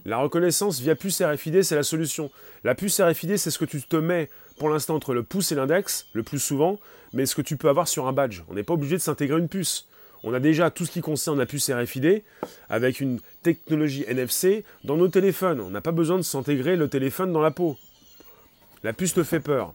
La 0.06 0.18
reconnaissance 0.18 0.80
via 0.80 0.96
puce 0.96 1.22
RFID, 1.22 1.64
c'est 1.64 1.76
la 1.76 1.84
solution. 1.84 2.32
La 2.64 2.76
puce 2.76 3.00
RFID, 3.00 3.38
c'est 3.38 3.52
ce 3.52 3.60
que 3.60 3.66
tu 3.66 3.82
te 3.82 3.96
mets 3.96 4.30
pour 4.58 4.70
l'instant 4.70 4.96
entre 4.96 5.14
le 5.14 5.24
pouce 5.24 5.52
et 5.52 5.56
l'index, 5.56 6.08
le 6.14 6.24
plus 6.24 6.40
souvent, 6.40 6.80
mais 7.14 7.26
ce 7.26 7.36
que 7.36 7.42
tu 7.42 7.58
peux 7.58 7.70
avoir 7.70 7.88
sur 7.88 8.08
un 8.08 8.14
badge. 8.14 8.42
On 8.50 8.54
n'est 8.54 8.64
pas 8.64 8.74
obligé 8.74 8.96
de 8.96 9.02
s'intégrer 9.02 9.40
une 9.40 9.50
puce. 9.50 9.88
On 10.24 10.34
a 10.34 10.40
déjà 10.40 10.72
tout 10.72 10.86
ce 10.86 10.92
qui 10.92 11.02
concerne 11.02 11.38
la 11.38 11.46
puce 11.46 11.70
RFID 11.70 12.24
avec 12.70 13.00
une 13.00 13.20
technologie 13.44 14.06
NFC 14.08 14.64
dans 14.84 14.98
nos 14.98 15.08
téléphones. 15.08 15.60
On 15.60 15.70
n'a 15.70 15.82
pas 15.82 15.92
besoin 15.92 16.18
de 16.18 16.24
s'intégrer 16.24 16.76
le 16.76 16.88
téléphone 16.88 17.32
dans 17.32 17.42
la 17.42 17.52
peau. 17.52 17.78
La 18.84 18.94
puce 18.94 19.14
te 19.14 19.24
fait 19.24 19.40
peur 19.40 19.74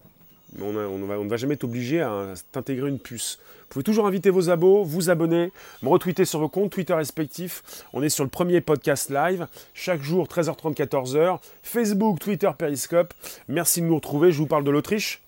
on, 0.60 0.72
ne 0.72 1.28
va 1.28 1.36
jamais 1.36 1.56
t'obliger 1.56 2.00
à 2.00 2.34
t'intégrer 2.52 2.88
une 2.88 2.98
puce. 2.98 3.38
Vous 3.60 3.74
pouvez 3.74 3.84
toujours 3.84 4.06
inviter 4.06 4.30
vos 4.30 4.50
abos, 4.50 4.82
vous 4.82 5.10
abonner, 5.10 5.52
me 5.82 5.88
retweeter 5.88 6.24
sur 6.24 6.40
vos 6.40 6.48
comptes 6.48 6.72
Twitter 6.72 6.94
respectifs. 6.94 7.84
On 7.92 8.02
est 8.02 8.08
sur 8.08 8.24
le 8.24 8.30
premier 8.30 8.60
podcast 8.60 9.10
live, 9.10 9.46
chaque 9.74 10.02
jour 10.02 10.26
13h30, 10.26 10.74
14h, 10.74 11.38
Facebook, 11.62 12.18
Twitter, 12.18 12.50
Periscope. 12.58 13.14
Merci 13.46 13.80
de 13.80 13.86
nous 13.86 13.94
retrouver, 13.94 14.32
je 14.32 14.38
vous 14.38 14.46
parle 14.46 14.64
de 14.64 14.70
l'Autriche 14.70 15.22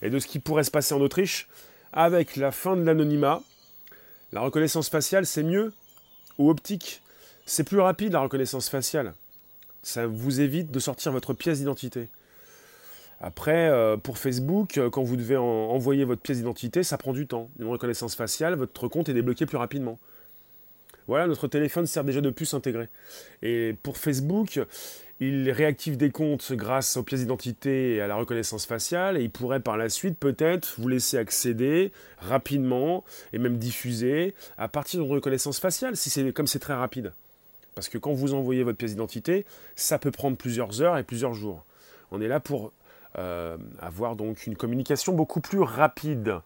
et 0.00 0.08
de 0.08 0.18
ce 0.18 0.26
qui 0.26 0.38
pourrait 0.38 0.64
se 0.64 0.70
passer 0.70 0.94
en 0.94 1.00
Autriche 1.00 1.48
avec 1.92 2.36
la 2.36 2.52
fin 2.52 2.76
de 2.76 2.82
l'anonymat. 2.82 3.42
La 4.32 4.40
reconnaissance 4.40 4.88
faciale, 4.88 5.26
c'est 5.26 5.42
mieux 5.42 5.72
ou 6.38 6.50
optique? 6.50 7.02
C'est 7.46 7.64
plus 7.64 7.80
rapide 7.80 8.12
la 8.12 8.20
reconnaissance 8.20 8.68
faciale. 8.68 9.14
Ça 9.82 10.06
vous 10.06 10.40
évite 10.40 10.70
de 10.70 10.78
sortir 10.78 11.12
votre 11.12 11.34
pièce 11.34 11.58
d'identité. 11.58 12.08
Après, 13.26 13.70
euh, 13.70 13.96
pour 13.96 14.18
Facebook, 14.18 14.76
euh, 14.76 14.90
quand 14.90 15.02
vous 15.02 15.16
devez 15.16 15.38
envoyer 15.38 16.04
votre 16.04 16.20
pièce 16.20 16.36
d'identité, 16.36 16.82
ça 16.82 16.98
prend 16.98 17.14
du 17.14 17.26
temps. 17.26 17.48
Une 17.58 17.68
reconnaissance 17.68 18.14
faciale, 18.14 18.54
votre 18.54 18.86
compte 18.86 19.08
est 19.08 19.14
débloqué 19.14 19.46
plus 19.46 19.56
rapidement. 19.56 19.98
Voilà, 21.06 21.26
notre 21.26 21.48
téléphone 21.48 21.86
sert 21.86 22.04
déjà 22.04 22.20
de 22.20 22.28
puce 22.28 22.52
intégrée. 22.52 22.90
Et 23.40 23.76
pour 23.82 23.96
Facebook, 23.96 24.60
il 25.20 25.50
réactive 25.50 25.96
des 25.96 26.10
comptes 26.10 26.52
grâce 26.52 26.98
aux 26.98 27.02
pièces 27.02 27.20
d'identité 27.20 27.94
et 27.94 28.02
à 28.02 28.08
la 28.08 28.16
reconnaissance 28.16 28.66
faciale, 28.66 29.16
et 29.16 29.22
il 29.22 29.30
pourrait 29.30 29.60
par 29.60 29.78
la 29.78 29.88
suite 29.88 30.18
peut-être 30.18 30.74
vous 30.76 30.88
laisser 30.88 31.16
accéder 31.16 31.92
rapidement 32.18 33.04
et 33.32 33.38
même 33.38 33.56
diffuser 33.56 34.34
à 34.58 34.68
partir 34.68 35.00
d'une 35.00 35.10
reconnaissance 35.10 35.60
faciale, 35.60 35.96
si 35.96 36.10
c'est 36.10 36.30
comme 36.34 36.46
c'est 36.46 36.58
très 36.58 36.74
rapide. 36.74 37.14
Parce 37.74 37.88
que 37.88 37.96
quand 37.96 38.12
vous 38.12 38.34
envoyez 38.34 38.64
votre 38.64 38.76
pièce 38.76 38.90
d'identité, 38.90 39.46
ça 39.76 39.98
peut 39.98 40.10
prendre 40.10 40.36
plusieurs 40.36 40.82
heures 40.82 40.98
et 40.98 41.04
plusieurs 41.04 41.32
jours. 41.32 41.64
On 42.10 42.20
est 42.20 42.28
là 42.28 42.38
pour 42.38 42.70
euh, 43.18 43.56
avoir 43.80 44.16
donc 44.16 44.46
une 44.46 44.56
communication 44.56 45.12
beaucoup 45.12 45.40
plus 45.40 45.60
rapide. 45.60 46.40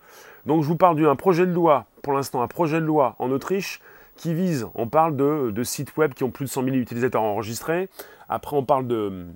Donc 0.45 0.63
je 0.63 0.69
vous 0.69 0.77
parle 0.77 1.01
d'un 1.01 1.17
projet 1.17 1.47
de 1.47 1.53
loi, 1.53 1.87
pour 2.03 2.13
l'instant 2.13 2.43
un 2.43 2.49
projet 2.49 2.81
de 2.81 2.85
loi 2.85 3.17
en 3.19 3.31
Autriche 3.31 3.81
qui 4.17 4.35
vise, 4.35 4.67
on 4.75 4.87
parle 4.87 5.17
de, 5.17 5.63
sites 5.63 5.97
web 5.97 6.13
qui 6.13 6.25
ont 6.25 6.31
plus 6.31 6.45
de 6.45 6.51
100 6.51 6.65
000 6.65 6.77
utilisateurs 6.77 7.23
enregistrés, 7.23 7.89
après 8.29 8.57
on 8.57 8.65
parle 8.65 8.87
de, 8.87 9.27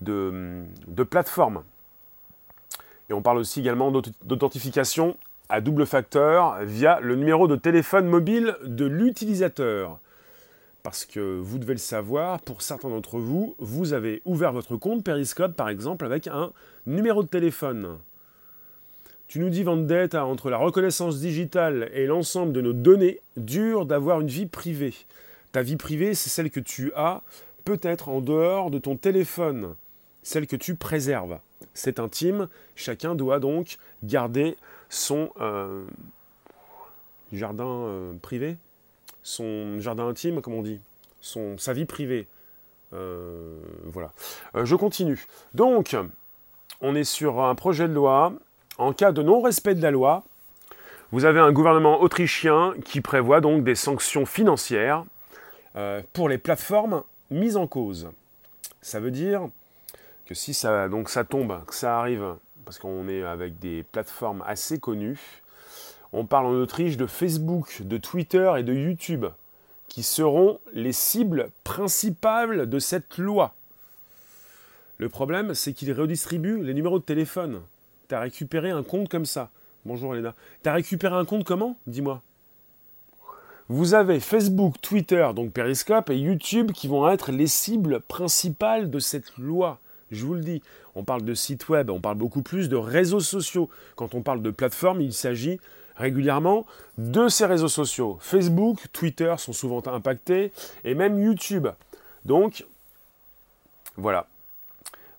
de, 0.00 1.02
plateformes, 1.08 1.62
et 3.08 3.12
on 3.12 3.22
parle 3.22 3.38
aussi 3.38 3.60
également 3.60 3.92
d'authentification 4.24 5.16
à 5.48 5.60
double 5.60 5.86
facteur 5.86 6.58
via 6.62 6.98
le 7.00 7.14
numéro 7.14 7.46
de 7.46 7.56
téléphone 7.56 8.06
mobile 8.06 8.56
de 8.64 8.84
l'utilisateur 8.84 9.98
parce 10.84 11.06
que 11.06 11.38
vous 11.40 11.58
devez 11.58 11.72
le 11.72 11.78
savoir, 11.78 12.40
pour 12.42 12.60
certains 12.60 12.90
d'entre 12.90 13.18
vous, 13.18 13.56
vous 13.58 13.94
avez 13.94 14.20
ouvert 14.26 14.52
votre 14.52 14.76
compte 14.76 15.02
Periscope 15.02 15.56
par 15.56 15.70
exemple 15.70 16.04
avec 16.04 16.28
un 16.28 16.52
numéro 16.86 17.22
de 17.22 17.28
téléphone. 17.28 17.98
Tu 19.26 19.38
nous 19.40 19.48
dis 19.48 19.62
Vendetta, 19.62 20.26
entre 20.26 20.50
la 20.50 20.58
reconnaissance 20.58 21.20
digitale 21.20 21.90
et 21.94 22.06
l'ensemble 22.06 22.52
de 22.52 22.60
nos 22.60 22.74
données, 22.74 23.20
dur 23.38 23.86
d'avoir 23.86 24.20
une 24.20 24.28
vie 24.28 24.44
privée. 24.44 24.92
Ta 25.52 25.62
vie 25.62 25.76
privée, 25.76 26.14
c'est 26.14 26.28
celle 26.28 26.50
que 26.50 26.60
tu 26.60 26.92
as 26.94 27.22
peut-être 27.64 28.10
en 28.10 28.20
dehors 28.20 28.70
de 28.70 28.78
ton 28.78 28.96
téléphone, 28.96 29.76
celle 30.22 30.46
que 30.46 30.54
tu 30.54 30.74
préserves. 30.74 31.38
C'est 31.72 31.98
intime, 31.98 32.46
chacun 32.76 33.14
doit 33.14 33.40
donc 33.40 33.78
garder 34.02 34.58
son 34.90 35.30
euh, 35.40 35.86
jardin 37.32 37.64
euh, 37.64 38.12
privé, 38.20 38.58
son 39.24 39.80
jardin 39.80 40.06
intime, 40.06 40.40
comme 40.40 40.54
on 40.54 40.62
dit, 40.62 40.80
son, 41.20 41.58
sa 41.58 41.72
vie 41.72 41.86
privée. 41.86 42.28
Euh, 42.92 43.58
voilà. 43.86 44.12
Euh, 44.54 44.64
je 44.64 44.76
continue. 44.76 45.26
Donc, 45.54 45.96
on 46.80 46.94
est 46.94 47.04
sur 47.04 47.42
un 47.42 47.56
projet 47.56 47.88
de 47.88 47.94
loi. 47.94 48.32
En 48.76 48.92
cas 48.92 49.12
de 49.12 49.22
non-respect 49.22 49.74
de 49.74 49.82
la 49.82 49.90
loi, 49.90 50.24
vous 51.12 51.24
avez 51.24 51.40
un 51.40 51.52
gouvernement 51.52 52.02
autrichien 52.02 52.74
qui 52.84 53.00
prévoit 53.00 53.40
donc 53.40 53.64
des 53.64 53.76
sanctions 53.76 54.26
financières 54.26 55.04
euh, 55.76 56.02
pour 56.12 56.28
les 56.28 56.38
plateformes 56.38 57.02
mises 57.30 57.56
en 57.56 57.66
cause. 57.66 58.10
Ça 58.82 59.00
veut 59.00 59.12
dire 59.12 59.48
que 60.26 60.34
si 60.34 60.54
ça, 60.54 60.88
ça 61.06 61.24
tombe, 61.24 61.64
que 61.66 61.74
ça 61.74 61.98
arrive, 61.98 62.34
parce 62.64 62.78
qu'on 62.78 63.08
est 63.08 63.22
avec 63.22 63.58
des 63.58 63.84
plateformes 63.84 64.42
assez 64.46 64.78
connues, 64.78 65.42
On 66.16 66.26
parle 66.26 66.46
en 66.46 66.52
Autriche 66.52 66.96
de 66.96 67.06
Facebook, 67.06 67.82
de 67.82 67.98
Twitter 67.98 68.52
et 68.56 68.62
de 68.62 68.72
YouTube, 68.72 69.26
qui 69.88 70.04
seront 70.04 70.60
les 70.72 70.92
cibles 70.92 71.50
principales 71.64 72.70
de 72.70 72.78
cette 72.78 73.18
loi. 73.18 73.56
Le 74.98 75.08
problème, 75.08 75.54
c'est 75.54 75.72
qu'ils 75.72 75.92
redistribuent 75.92 76.62
les 76.62 76.72
numéros 76.72 77.00
de 77.00 77.04
téléphone. 77.04 77.62
Tu 78.08 78.14
as 78.14 78.20
récupéré 78.20 78.70
un 78.70 78.84
compte 78.84 79.08
comme 79.08 79.26
ça. 79.26 79.50
Bonjour 79.84 80.14
Elena. 80.14 80.36
Tu 80.62 80.68
as 80.68 80.74
récupéré 80.74 81.16
un 81.16 81.24
compte 81.24 81.42
comment 81.42 81.76
Dis-moi? 81.88 82.22
Vous 83.66 83.94
avez 83.94 84.20
Facebook, 84.20 84.76
Twitter, 84.80 85.28
donc 85.34 85.50
Periscope, 85.50 86.10
et 86.10 86.16
YouTube 86.16 86.70
qui 86.70 86.86
vont 86.86 87.10
être 87.10 87.32
les 87.32 87.48
cibles 87.48 87.98
principales 87.98 88.88
de 88.88 89.00
cette 89.00 89.36
loi. 89.36 89.80
Je 90.12 90.24
vous 90.24 90.34
le 90.34 90.42
dis, 90.42 90.62
on 90.94 91.02
parle 91.02 91.24
de 91.24 91.34
sites 91.34 91.68
web, 91.68 91.90
on 91.90 92.00
parle 92.00 92.18
beaucoup 92.18 92.42
plus 92.42 92.68
de 92.68 92.76
réseaux 92.76 93.18
sociaux. 93.18 93.68
Quand 93.96 94.14
on 94.14 94.22
parle 94.22 94.42
de 94.42 94.50
plateforme, 94.52 95.00
il 95.00 95.12
s'agit 95.12 95.58
régulièrement 95.96 96.66
de 96.98 97.28
ces 97.28 97.46
réseaux 97.46 97.68
sociaux. 97.68 98.18
Facebook, 98.20 98.78
Twitter 98.92 99.34
sont 99.38 99.52
souvent 99.52 99.82
impactés, 99.86 100.52
et 100.84 100.94
même 100.94 101.20
YouTube. 101.20 101.68
Donc, 102.24 102.64
voilà. 103.96 104.26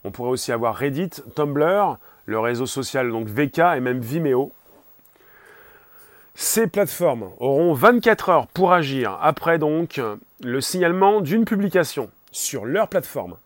On 0.03 0.12
pourrait 0.12 0.29
aussi 0.29 0.51
avoir 0.51 0.75
Reddit, 0.75 1.10
Tumblr, 1.36 1.98
le 2.25 2.39
réseau 2.39 2.65
social 2.65 3.12
donc 3.12 3.27
VK 3.27 3.60
et 3.77 3.79
même 3.79 4.00
Vimeo. 4.00 4.51
Ces 6.36 6.67
plateformes 6.67 7.32
auront 7.39 7.74
24 7.74 8.29
heures 8.29 8.48
pour 8.48 8.74
agir 8.74 9.17
après 9.22 9.58
donc 9.58 10.01
le 10.41 10.62
signalement 10.62 11.22
d'une 11.22 11.46
publication 11.46 12.10
sur 12.32 12.65
leur 12.65 12.89
plateforme. 12.89 13.38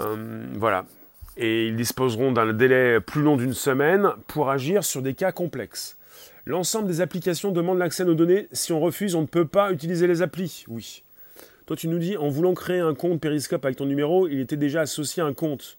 Euh, 0.00 0.46
voilà. 0.54 0.84
Et 1.36 1.68
ils 1.68 1.76
disposeront 1.76 2.32
d'un 2.32 2.52
délai 2.52 3.00
plus 3.00 3.22
long 3.22 3.36
d'une 3.36 3.52
semaine 3.52 4.10
pour 4.26 4.50
agir 4.50 4.84
sur 4.84 5.02
des 5.02 5.14
cas 5.14 5.32
complexes. 5.32 5.98
L'ensemble 6.46 6.88
des 6.88 7.00
applications 7.00 7.50
demandent 7.50 7.78
l'accès 7.78 8.04
à 8.04 8.06
nos 8.06 8.14
données. 8.14 8.48
Si 8.52 8.72
on 8.72 8.80
refuse, 8.80 9.14
on 9.14 9.22
ne 9.22 9.26
peut 9.26 9.46
pas 9.46 9.72
utiliser 9.72 10.06
les 10.06 10.22
applis. 10.22 10.64
Oui. 10.68 11.02
Toi, 11.66 11.76
tu 11.76 11.88
nous 11.88 11.98
dis, 11.98 12.16
en 12.16 12.28
voulant 12.28 12.54
créer 12.54 12.78
un 12.78 12.94
compte 12.94 13.20
Periscope 13.20 13.64
avec 13.64 13.76
ton 13.76 13.86
numéro, 13.86 14.28
il 14.28 14.38
était 14.38 14.56
déjà 14.56 14.82
associé 14.82 15.22
à 15.22 15.26
un 15.26 15.34
compte. 15.34 15.76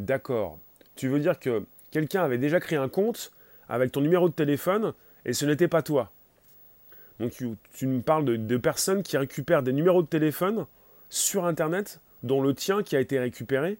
D'accord. 0.00 0.58
Tu 0.96 1.08
veux 1.08 1.20
dire 1.20 1.38
que 1.38 1.62
quelqu'un 1.92 2.24
avait 2.24 2.38
déjà 2.38 2.58
créé 2.58 2.78
un 2.78 2.88
compte 2.88 3.30
avec 3.68 3.92
ton 3.92 4.00
numéro 4.00 4.28
de 4.28 4.34
téléphone 4.34 4.92
et 5.24 5.32
ce 5.32 5.46
n'était 5.46 5.68
pas 5.68 5.82
toi. 5.82 6.10
Donc 7.20 7.32
tu, 7.32 7.86
me 7.86 8.00
parles 8.00 8.24
de, 8.24 8.56
personnes 8.56 9.02
qui 9.02 9.16
récupèrent 9.16 9.62
des 9.62 9.72
numéros 9.72 10.02
de 10.02 10.08
téléphone 10.08 10.66
sur 11.10 11.46
Internet, 11.46 12.00
dont 12.22 12.42
le 12.42 12.54
tien 12.54 12.82
qui 12.82 12.96
a 12.96 13.00
été 13.00 13.18
récupéré 13.18 13.78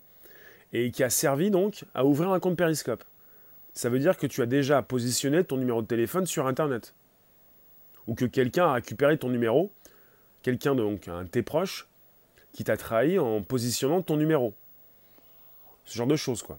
et 0.72 0.90
qui 0.90 1.02
a 1.02 1.10
servi 1.10 1.50
donc 1.50 1.84
à 1.94 2.04
ouvrir 2.04 2.30
un 2.30 2.40
compte 2.40 2.56
Periscope. 2.56 3.04
Ça 3.74 3.88
veut 3.88 3.98
dire 3.98 4.16
que 4.16 4.26
tu 4.26 4.42
as 4.42 4.46
déjà 4.46 4.82
positionné 4.82 5.44
ton 5.44 5.56
numéro 5.56 5.82
de 5.82 5.86
téléphone 5.86 6.26
sur 6.26 6.46
Internet. 6.46 6.94
Ou 8.06 8.14
que 8.14 8.24
quelqu'un 8.24 8.66
a 8.66 8.72
récupéré 8.74 9.18
ton 9.18 9.28
numéro, 9.28 9.70
quelqu'un 10.42 10.74
donc 10.74 11.08
un 11.08 11.24
de 11.24 11.28
tes 11.28 11.42
proches, 11.42 11.86
qui 12.52 12.64
t'a 12.64 12.76
trahi 12.76 13.18
en 13.18 13.42
positionnant 13.42 14.02
ton 14.02 14.16
numéro. 14.16 14.54
Ce 15.84 15.96
genre 15.96 16.06
de 16.06 16.16
choses, 16.16 16.42
quoi. 16.42 16.58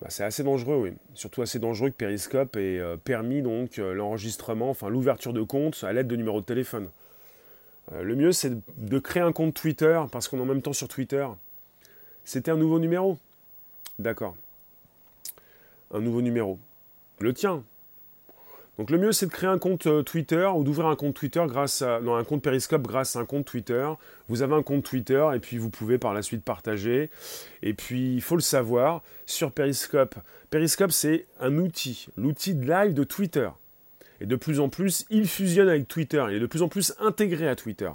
Bah, 0.00 0.06
c'est 0.10 0.24
assez 0.24 0.44
dangereux, 0.44 0.76
oui. 0.76 0.92
Surtout 1.14 1.42
assez 1.42 1.58
dangereux 1.58 1.90
que 1.90 1.96
Periscope 1.96 2.56
ait 2.56 2.78
euh, 2.78 2.96
permis 2.96 3.42
donc 3.42 3.78
euh, 3.78 3.92
l'enregistrement, 3.92 4.70
enfin 4.70 4.88
l'ouverture 4.88 5.32
de 5.32 5.42
compte 5.42 5.82
à 5.82 5.92
l'aide 5.92 6.06
de 6.06 6.16
numéros 6.16 6.40
de 6.40 6.46
téléphone. 6.46 6.88
Euh, 7.92 8.02
le 8.02 8.14
mieux, 8.14 8.32
c'est 8.32 8.52
de 8.76 8.98
créer 8.98 9.22
un 9.22 9.32
compte 9.32 9.54
Twitter, 9.54 10.00
parce 10.12 10.28
qu'on 10.28 10.38
est 10.38 10.42
en 10.42 10.46
même 10.46 10.62
temps 10.62 10.72
sur 10.72 10.88
Twitter. 10.88 11.26
C'était 12.28 12.50
un 12.50 12.58
nouveau 12.58 12.78
numéro. 12.78 13.16
D'accord. 13.98 14.36
Un 15.94 16.00
nouveau 16.00 16.20
numéro. 16.20 16.58
Le 17.20 17.32
tien, 17.32 17.64
donc 18.76 18.90
le 18.90 18.98
mieux 18.98 19.12
c'est 19.12 19.24
de 19.24 19.30
créer 19.30 19.48
un 19.48 19.56
compte 19.56 19.86
euh, 19.86 20.02
Twitter 20.02 20.46
ou 20.54 20.62
d'ouvrir 20.62 20.88
un 20.88 20.94
compte 20.94 21.14
Twitter 21.14 21.42
grâce 21.48 21.80
à 21.80 22.00
non, 22.00 22.16
un 22.16 22.24
compte 22.24 22.42
Periscope 22.42 22.82
grâce 22.82 23.16
à 23.16 23.20
un 23.20 23.24
compte 23.24 23.46
Twitter. 23.46 23.88
Vous 24.28 24.42
avez 24.42 24.54
un 24.54 24.62
compte 24.62 24.84
Twitter 24.84 25.26
et 25.34 25.38
puis 25.38 25.56
vous 25.56 25.70
pouvez 25.70 25.96
par 25.96 26.12
la 26.12 26.20
suite 26.20 26.44
partager. 26.44 27.08
Et 27.62 27.72
puis 27.72 28.16
il 28.16 28.20
faut 28.20 28.36
le 28.36 28.42
savoir 28.42 29.02
sur 29.24 29.50
Periscope. 29.50 30.14
Periscope 30.50 30.92
c'est 30.92 31.24
un 31.40 31.56
outil, 31.56 32.08
l'outil 32.18 32.54
de 32.54 32.70
live 32.70 32.92
de 32.92 33.04
Twitter. 33.04 33.48
Et 34.20 34.26
de 34.26 34.36
plus 34.36 34.60
en 34.60 34.68
plus, 34.68 35.06
il 35.08 35.26
fusionne 35.26 35.70
avec 35.70 35.88
Twitter, 35.88 36.22
il 36.28 36.36
est 36.36 36.40
de 36.40 36.46
plus 36.46 36.60
en 36.60 36.68
plus 36.68 36.92
intégré 37.00 37.48
à 37.48 37.56
Twitter. 37.56 37.90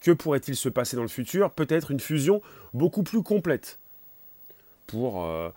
Que 0.00 0.10
pourrait-il 0.10 0.56
se 0.56 0.68
passer 0.68 0.96
dans 0.96 1.02
le 1.02 1.08
futur? 1.08 1.50
Peut-être 1.50 1.90
une 1.90 2.00
fusion 2.00 2.40
beaucoup 2.72 3.02
plus 3.02 3.22
complète 3.22 3.78
pour, 4.86 5.24
euh, 5.24 5.50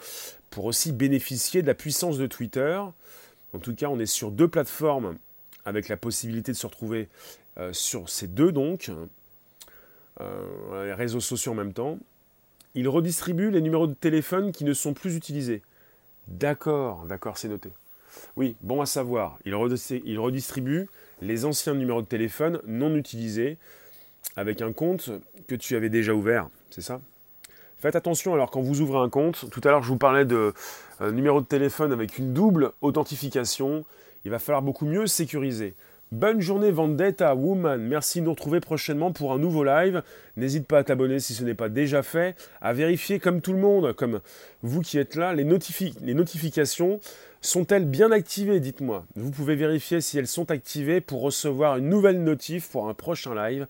pour 0.50 0.66
aussi 0.66 0.92
bénéficier 0.92 1.62
de 1.62 1.68
la 1.68 1.74
puissance 1.74 2.18
de 2.18 2.28
Twitter 2.28 2.82
en 3.54 3.60
tout 3.60 3.76
cas, 3.76 3.88
on 3.88 4.00
est 4.00 4.08
sur 4.08 4.32
deux 4.32 4.48
plateformes 4.48 5.18
avec 5.66 5.88
la 5.88 5.98
possibilité 5.98 6.52
de 6.52 6.58
se 6.58 6.66
retrouver 6.66 7.08
euh, 7.58 7.72
sur 7.72 8.10
ces 8.10 8.28
deux, 8.28 8.52
donc, 8.52 8.92
euh, 10.20 10.86
les 10.86 10.94
réseaux 10.94 11.20
sociaux 11.20 11.52
en 11.52 11.56
même 11.56 11.74
temps. 11.74 12.00
Il 12.74 12.90
redistribue 12.90 13.52
les 13.52 13.62
numéros 13.62 13.86
de 13.86 13.94
téléphone 13.94 14.52
qui 14.52 14.64
ne 14.64 14.74
sont 14.74 14.94
plus 14.94 15.16
utilisés. 15.16 15.62
D'accord, 16.28 17.06
d'accord, 17.06 17.38
c'est 17.38 17.48
noté. 17.48 17.70
Oui, 18.36 18.56
bon 18.62 18.82
à 18.82 18.86
savoir, 18.86 19.38
il 19.46 19.56
redistribue 19.56 20.88
les 21.22 21.46
anciens 21.46 21.76
numéros 21.76 22.02
de 22.02 22.08
téléphone 22.08 22.60
non 22.66 22.96
utilisés 22.96 23.58
avec 24.36 24.62
un 24.62 24.74
compte 24.74 25.12
que 25.48 25.56
tu 25.56 25.76
avais 25.76 25.90
déjà 25.90 26.14
ouvert, 26.14 26.48
c'est 26.70 26.82
ça? 26.82 27.02
Faites 27.80 27.96
attention 27.98 28.34
alors 28.34 28.50
quand 28.50 28.62
vous 28.62 28.80
ouvrez 28.80 29.00
un 29.00 29.10
compte. 29.10 29.50
Tout 29.52 29.62
à 29.66 29.70
l'heure, 29.70 29.84
je 29.84 29.90
vous 29.90 29.98
parlais 29.98 30.24
de 30.24 30.54
euh, 31.02 31.12
numéro 31.12 31.42
de 31.42 31.46
téléphone 31.46 31.92
avec 31.92 32.18
une 32.18 32.34
double 32.34 32.72
authentification. 32.80 33.84
Il 34.24 34.32
va 34.32 34.40
falloir 34.40 34.62
beaucoup 34.62 34.86
mieux 34.86 35.06
sécuriser. 35.06 35.76
Bonne 36.14 36.40
journée 36.40 36.72
Vendetta 36.72 37.36
Woman. 37.36 37.82
Merci 37.82 38.22
de 38.22 38.26
nous 38.26 38.32
retrouver 38.32 38.60
prochainement 38.60 39.12
pour 39.12 39.34
un 39.34 39.38
nouveau 39.38 39.64
live. 39.64 40.02
N'hésite 40.38 40.68
pas 40.68 40.78
à 40.78 40.84
t'abonner 40.84 41.20
si 41.20 41.34
ce 41.34 41.44
n'est 41.44 41.56
pas 41.56 41.70
déjà 41.70 42.04
fait, 42.04 42.36
à 42.62 42.72
vérifier 42.72 43.20
comme 43.20 43.42
tout 43.42 43.52
le 43.52 43.60
monde, 43.60 43.94
comme 43.94 44.22
vous 44.62 44.82
qui 44.82 44.98
êtes 44.98 45.16
là, 45.16 45.34
les, 45.34 45.44
les 45.44 46.14
notifications 46.14 47.00
sont-elles 47.42 47.86
bien 47.86 48.12
activées 48.12 48.60
Dites-moi. 48.60 49.06
Vous 49.16 49.32
pouvez 49.32 49.56
vérifier 49.56 50.02
si 50.02 50.18
elles 50.20 50.28
sont 50.28 50.52
activées 50.52 51.02
pour 51.02 51.22
recevoir 51.22 51.78
une 51.78 51.90
nouvelle 51.90 52.24
notif 52.24 52.70
pour 52.70 52.88
un 52.88 52.94
prochain 52.94 53.36
live. 53.36 53.68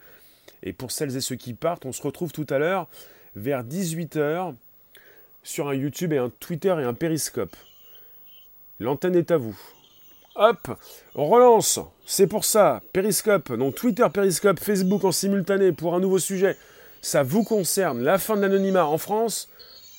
Et 0.64 0.74
pour 0.74 0.92
celles 0.92 1.16
et 1.16 1.22
ceux 1.22 1.36
qui 1.36 1.54
partent, 1.54 1.86
on 1.86 1.92
se 1.92 2.02
retrouve 2.02 2.32
tout 2.32 2.48
à 2.50 2.58
l'heure 2.58 2.88
vers 3.36 3.64
18h 3.64 4.56
sur 5.44 5.68
un 5.68 5.74
YouTube 5.74 6.14
et 6.14 6.18
un 6.18 6.30
Twitter 6.30 6.76
et 6.80 6.84
un 6.84 6.94
Periscope. 6.94 7.56
L'antenne 8.80 9.16
est 9.16 9.32
à 9.32 9.38
vous. 9.38 9.60
Hop, 10.36 10.72
on 11.16 11.28
relance. 11.28 11.80
C'est 12.06 12.28
pour 12.28 12.46
ça. 12.46 12.82
Periscope, 12.92 13.54
donc 13.54 13.76
Twitter, 13.76 14.08
Periscope, 14.12 14.60
Facebook 14.60 15.04
en 15.04 15.12
simultané 15.12 15.74
pour 15.74 15.94
un 15.94 16.00
nouveau 16.00 16.18
sujet. 16.18 16.58
Ça 17.02 17.22
vous 17.22 17.44
concerne. 17.44 18.02
La 18.02 18.18
fin 18.18 18.36
de 18.36 18.42
l'anonymat 18.42 18.86
en 18.86 18.98
France 18.98 19.50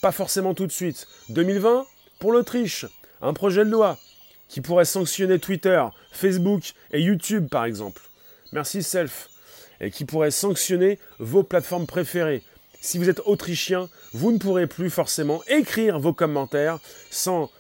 Pas 0.00 0.12
forcément 0.12 0.55
tout 0.55 0.66
de 0.66 0.72
suite. 0.72 1.07
2020 1.29 1.87
Pour 2.18 2.33
l'Autriche. 2.33 2.87
Un 3.20 3.35
projet 3.35 3.64
de 3.64 3.70
loi 3.70 3.98
qui 4.48 4.61
pourrait 4.61 4.85
sanctionner 4.85 5.38
Twitter, 5.38 5.83
Facebook 6.12 6.74
et 6.90 7.00
YouTube 7.00 7.48
par 7.48 7.64
exemple. 7.64 8.03
Merci 8.53 8.83
Self. 8.83 9.29
Et 9.84 9.90
qui 9.90 10.06
pourrait 10.06 10.30
sanctionner 10.30 10.98
vos 11.18 11.42
plateformes 11.42 11.86
préférées. 11.86 12.42
Si 12.80 12.96
vous 12.96 13.10
êtes 13.10 13.20
autrichien, 13.26 13.90
vous 14.14 14.32
ne 14.32 14.38
pourrez 14.38 14.66
plus 14.66 14.88
forcément 14.88 15.42
écrire 15.46 15.98
vos 15.98 16.14
commentaires 16.14 16.78
sans 17.10 17.50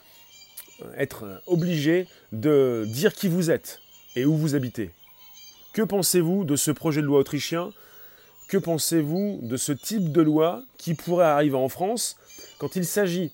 être 0.96 1.42
obligé 1.46 2.06
de 2.32 2.86
dire 2.88 3.12
qui 3.12 3.28
vous 3.28 3.50
êtes 3.50 3.80
et 4.16 4.24
où 4.24 4.36
vous 4.36 4.54
habitez. 4.54 4.90
Que 5.74 5.82
pensez-vous 5.82 6.44
de 6.44 6.56
ce 6.56 6.70
projet 6.70 7.02
de 7.02 7.06
loi 7.06 7.18
autrichien? 7.18 7.70
Que 8.48 8.56
pensez-vous 8.56 9.40
de 9.42 9.58
ce 9.58 9.72
type 9.72 10.10
de 10.10 10.22
loi 10.22 10.62
qui 10.78 10.94
pourrait 10.94 11.26
arriver 11.26 11.56
en 11.56 11.68
France 11.68 12.16
quand 12.58 12.74
il 12.74 12.86
s'agit 12.86 13.32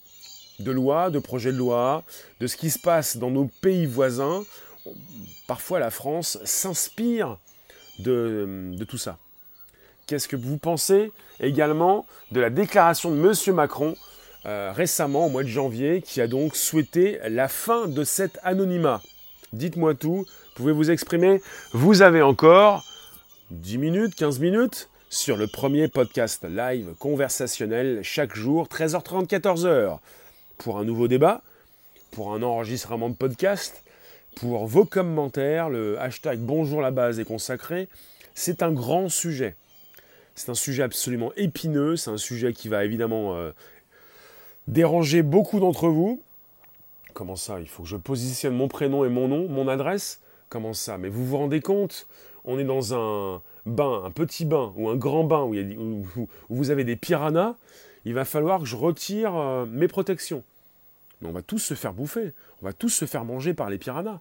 de 0.59 0.73
lois, 0.73 1.11
de 1.11 1.21
projets 1.21 1.53
de 1.53 1.59
loi, 1.59 2.03
de 2.41 2.49
ce 2.49 2.57
qui 2.57 2.71
se 2.71 2.79
passe 2.79 3.19
dans 3.19 3.31
nos 3.31 3.49
pays 3.61 3.87
voisins? 3.87 4.43
Parfois 5.47 5.79
la 5.79 5.91
France 5.91 6.39
s'inspire 6.45 7.39
de, 8.03 8.85
tout 8.89 8.99
ça. 8.99 9.19
Qu'est-ce 10.07 10.29
que 10.29 10.37
vous 10.37 10.59
pensez 10.59 11.13
également 11.39 12.07
de 12.33 12.41
la 12.41 12.51
déclaration 12.51 13.11
de 13.11 13.17
M. 13.17 13.55
Macron 13.55 13.95
euh, 14.47 14.73
récemment, 14.75 15.27
au 15.27 15.29
mois 15.29 15.43
de 15.43 15.49
janvier, 15.49 16.03
qui 16.03 16.21
a 16.21 16.27
donc 16.27 16.57
souhaité 16.57 17.21
la 17.29 17.49
fin 17.49 17.87
de 17.87 18.05
cet 18.05 18.39
anonymat? 18.43 19.03
Dites-moi 19.53 19.95
tout, 19.95 20.27
pouvez 20.55 20.73
vous 20.73 20.91
exprimer? 20.91 21.41
Vous 21.73 22.03
avez 22.03 22.23
encore 22.23 22.85
10 23.51 23.79
minutes, 23.79 24.15
15 24.15 24.39
minutes 24.39 24.89
sur 25.09 25.37
le 25.37 25.47
premier 25.47 25.89
podcast 25.89 26.45
live 26.49 26.95
conversationnel 26.99 28.01
chaque 28.03 28.35
jour, 28.37 28.69
13h30, 28.69 29.27
14h, 29.27 29.99
pour 30.59 30.79
un 30.79 30.85
nouveau 30.85 31.09
débat, 31.09 31.43
pour 32.13 32.33
un 32.33 32.43
enregistrement 32.43 33.09
de 33.09 33.15
podcast, 33.15 33.83
pour 34.37 34.67
vos 34.67 34.85
commentaires, 34.85 35.71
le 35.71 36.01
hashtag 36.01 36.39
Bonjour 36.39 36.81
la 36.81 36.91
base 36.91 37.21
est 37.21 37.25
consacré. 37.25 37.89
C'est 38.35 38.63
un 38.63 38.73
grand 38.73 39.09
sujet. 39.09 39.57
C'est 40.35 40.51
un 40.51 40.55
sujet 40.55 40.83
absolument 40.83 41.33
épineux, 41.37 41.97
c'est 41.97 42.11
un 42.11 42.17
sujet 42.17 42.53
qui 42.53 42.69
va 42.69 42.85
évidemment 42.85 43.37
euh, 43.37 43.51
déranger 44.69 45.23
beaucoup 45.23 45.61
d'entre 45.61 45.89
vous. 45.89 46.23
Comment 47.13 47.37
ça 47.37 47.61
Il 47.61 47.69
faut 47.69 47.83
que 47.83 47.89
je 47.89 47.97
positionne 47.97 48.55
mon 48.55 48.69
prénom 48.69 49.05
et 49.05 49.09
mon 49.09 49.29
nom, 49.29 49.49
mon 49.49 49.69
adresse? 49.69 50.21
Comment 50.49 50.73
ça? 50.73 50.97
Mais 50.97 51.09
vous 51.09 51.27
vous 51.27 51.37
rendez 51.37 51.61
compte? 51.61 52.07
On 52.45 52.59
est 52.59 52.65
dans 52.65 52.95
un 52.95 53.43
bain, 53.67 54.03
un 54.05 54.11
petit 54.11 54.45
bain 54.45 54.73
ou 54.77 54.89
un 54.89 54.97
grand 54.97 55.25
bain 55.25 55.43
où, 55.43 56.07
vous 56.49 56.71
avez 56.71 56.85
des 56.85 56.97
piranhas. 56.97 57.57
Il 58.05 58.15
va 58.15 58.25
falloir 58.25 58.61
que 58.61 58.67
je 58.67 58.77
retire 58.77 59.37
euh, 59.37 59.67
mes 59.67 59.89
protections. 59.89 60.43
On 61.23 61.33
va 61.33 61.43
tous 61.43 61.59
se 61.59 61.75
faire 61.75 61.93
bouffer. 61.93 62.33
On 62.63 62.67
va 62.67 62.73
tous 62.73 62.89
se 62.89 63.05
faire 63.05 63.25
manger 63.25 63.55
par 63.55 63.71
les 63.71 63.79
piranhas. 63.79 64.21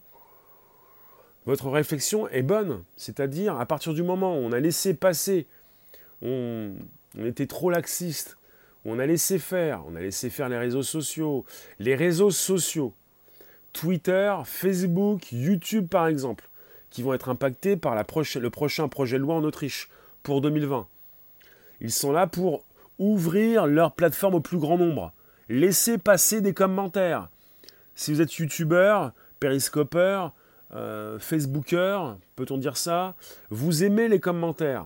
Votre 1.46 1.70
réflexion 1.70 2.28
est 2.30 2.42
bonne. 2.42 2.84
C'est-à-dire, 2.96 3.60
à 3.60 3.66
partir 3.66 3.94
du 3.94 4.04
moment 4.04 4.36
où 4.36 4.42
on 4.42 4.52
a 4.52 4.60
laissé 4.60 4.94
passer, 4.94 5.48
on, 6.22 6.74
était 7.18 7.48
trop 7.48 7.70
laxiste, 7.70 8.38
on 8.86 9.00
a 9.00 9.06
laissé 9.06 9.40
faire, 9.40 9.84
on 9.88 9.96
a 9.96 10.02
laissé 10.02 10.30
faire 10.30 10.50
les 10.50 10.58
réseaux 10.58 10.84
sociaux. 10.84 11.46
Les 11.80 11.96
réseaux 11.96 12.32
sociaux, 12.32 12.94
Twitter, 13.74 14.36
Facebook, 14.46 15.32
YouTube 15.32 15.88
par 15.88 16.08
exemple, 16.08 16.50
qui 16.90 17.02
vont 17.02 17.14
être 17.14 17.30
impactés 17.30 17.78
par 17.78 17.96
le 17.96 18.50
prochain 18.50 18.88
projet 18.90 19.18
de 19.18 19.24
loi 19.24 19.36
en 19.36 19.44
Autriche 19.44 19.90
pour 20.24 20.42
2020. 20.42 20.88
Ils 21.82 21.92
sont 21.92 22.12
là 22.12 22.28
pour 22.28 22.66
ouvrir 22.98 23.66
leur 23.66 23.94
plateforme 23.94 24.36
au 24.36 24.42
plus 24.42 24.58
grand 24.58 24.78
nombre. 24.78 25.14
Laissez 25.50 25.98
passer 25.98 26.42
des 26.42 26.54
commentaires. 26.54 27.30
Si 27.96 28.14
vous 28.14 28.22
êtes 28.22 28.36
youtubeur, 28.36 29.14
périscopeur, 29.40 30.34
euh, 30.76 31.18
facebooker, 31.18 32.18
peut-on 32.36 32.58
dire 32.58 32.78
ça, 32.78 33.16
vous 33.50 33.84
aimez 33.84 34.08
les 34.08 34.20
commentaires. 34.20 34.86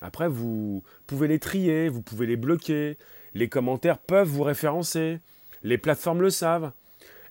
Après, 0.00 0.28
vous 0.28 0.82
pouvez 1.06 1.28
les 1.28 1.38
trier, 1.38 1.90
vous 1.90 2.00
pouvez 2.00 2.26
les 2.26 2.36
bloquer. 2.36 2.96
Les 3.34 3.50
commentaires 3.50 3.98
peuvent 3.98 4.28
vous 4.28 4.44
référencer. 4.44 5.20
Les 5.62 5.76
plateformes 5.76 6.22
le 6.22 6.30
savent. 6.30 6.72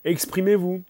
Exprimez-vous. 0.04 0.84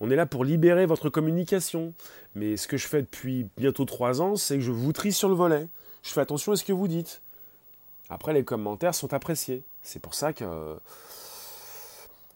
on 0.00 0.10
est 0.10 0.16
là 0.16 0.26
pour 0.26 0.44
libérer 0.44 0.86
votre 0.86 1.10
communication. 1.10 1.94
Mais 2.34 2.56
ce 2.56 2.66
que 2.66 2.76
je 2.76 2.88
fais 2.88 3.02
depuis 3.02 3.46
bientôt 3.56 3.84
trois 3.84 4.20
ans, 4.20 4.34
c'est 4.34 4.56
que 4.56 4.62
je 4.62 4.72
vous 4.72 4.92
trie 4.92 5.12
sur 5.12 5.28
le 5.28 5.36
volet. 5.36 5.68
Je 6.02 6.10
fais 6.10 6.20
attention 6.20 6.52
à 6.52 6.56
ce 6.56 6.64
que 6.64 6.72
vous 6.72 6.88
dites. 6.88 7.22
Après, 8.12 8.34
les 8.34 8.44
commentaires 8.44 8.94
sont 8.94 9.14
appréciés. 9.14 9.62
C'est 9.82 10.00
pour 10.00 10.14
ça 10.14 10.32
que 10.32 10.44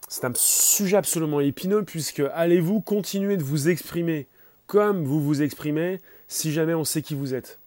c'est 0.07 0.25
un 0.25 0.31
sujet 0.35 0.97
absolument 0.97 1.39
épineux, 1.39 1.83
puisque 1.83 2.23
allez-vous 2.33 2.81
continuer 2.81 3.37
de 3.37 3.43
vous 3.43 3.69
exprimer 3.69 4.27
comme 4.65 5.05
vous 5.05 5.21
vous 5.21 5.41
exprimez 5.41 6.01
si 6.27 6.51
jamais 6.51 6.73
on 6.73 6.83
sait 6.83 7.01
qui 7.01 7.13
vous 7.13 7.33
êtes? 7.33 7.59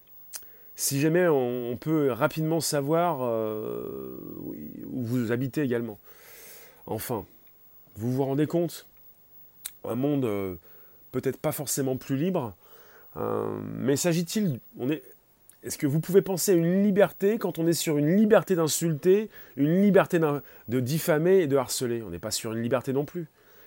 Si 0.74 1.00
jamais 1.00 1.28
on, 1.28 1.76
peut 1.76 2.10
rapidement 2.10 2.60
savoir 2.60 3.18
euh, 3.22 4.18
où 4.90 5.04
vous 5.04 5.30
habitez 5.30 5.62
également. 5.62 5.98
Enfin, 6.86 7.24
vous 7.96 8.12
vous 8.12 8.24
rendez 8.24 8.46
compte? 8.46 8.86
Un 9.84 9.94
monde 9.94 10.24
euh, 10.24 10.54
peut-être 11.12 11.36
pas 11.36 11.52
forcément 11.52 11.96
plus 11.96 12.16
libre, 12.16 12.54
euh, 13.16 13.46
mais 13.76 13.96
s'agit-il, 13.96 14.58
on 14.78 14.88
est-ce 15.62 15.76
que 15.76 15.86
vous 15.86 16.00
pouvez 16.00 16.22
penser 16.22 16.52
à 16.52 16.54
une 16.54 16.82
liberté 16.82 17.38
quand 17.38 17.58
on 17.58 17.66
est 17.66 17.74
sur 17.74 17.98
une 17.98 18.16
liberté 18.16 18.54
d'insulter, 18.56 19.28
une 19.56 19.82
liberté 19.82 20.18
de 20.18 20.80
diffamer 20.80 21.40
et 21.40 21.46
de 21.46 21.56
harceler? 21.56 22.02
On 22.02 22.10
n'est 22.10 22.18
pas 22.18 22.30
sur 22.30 22.52
une 22.52 22.62
liberté 22.62 22.92
non 22.92 23.04
plus. 23.04 23.26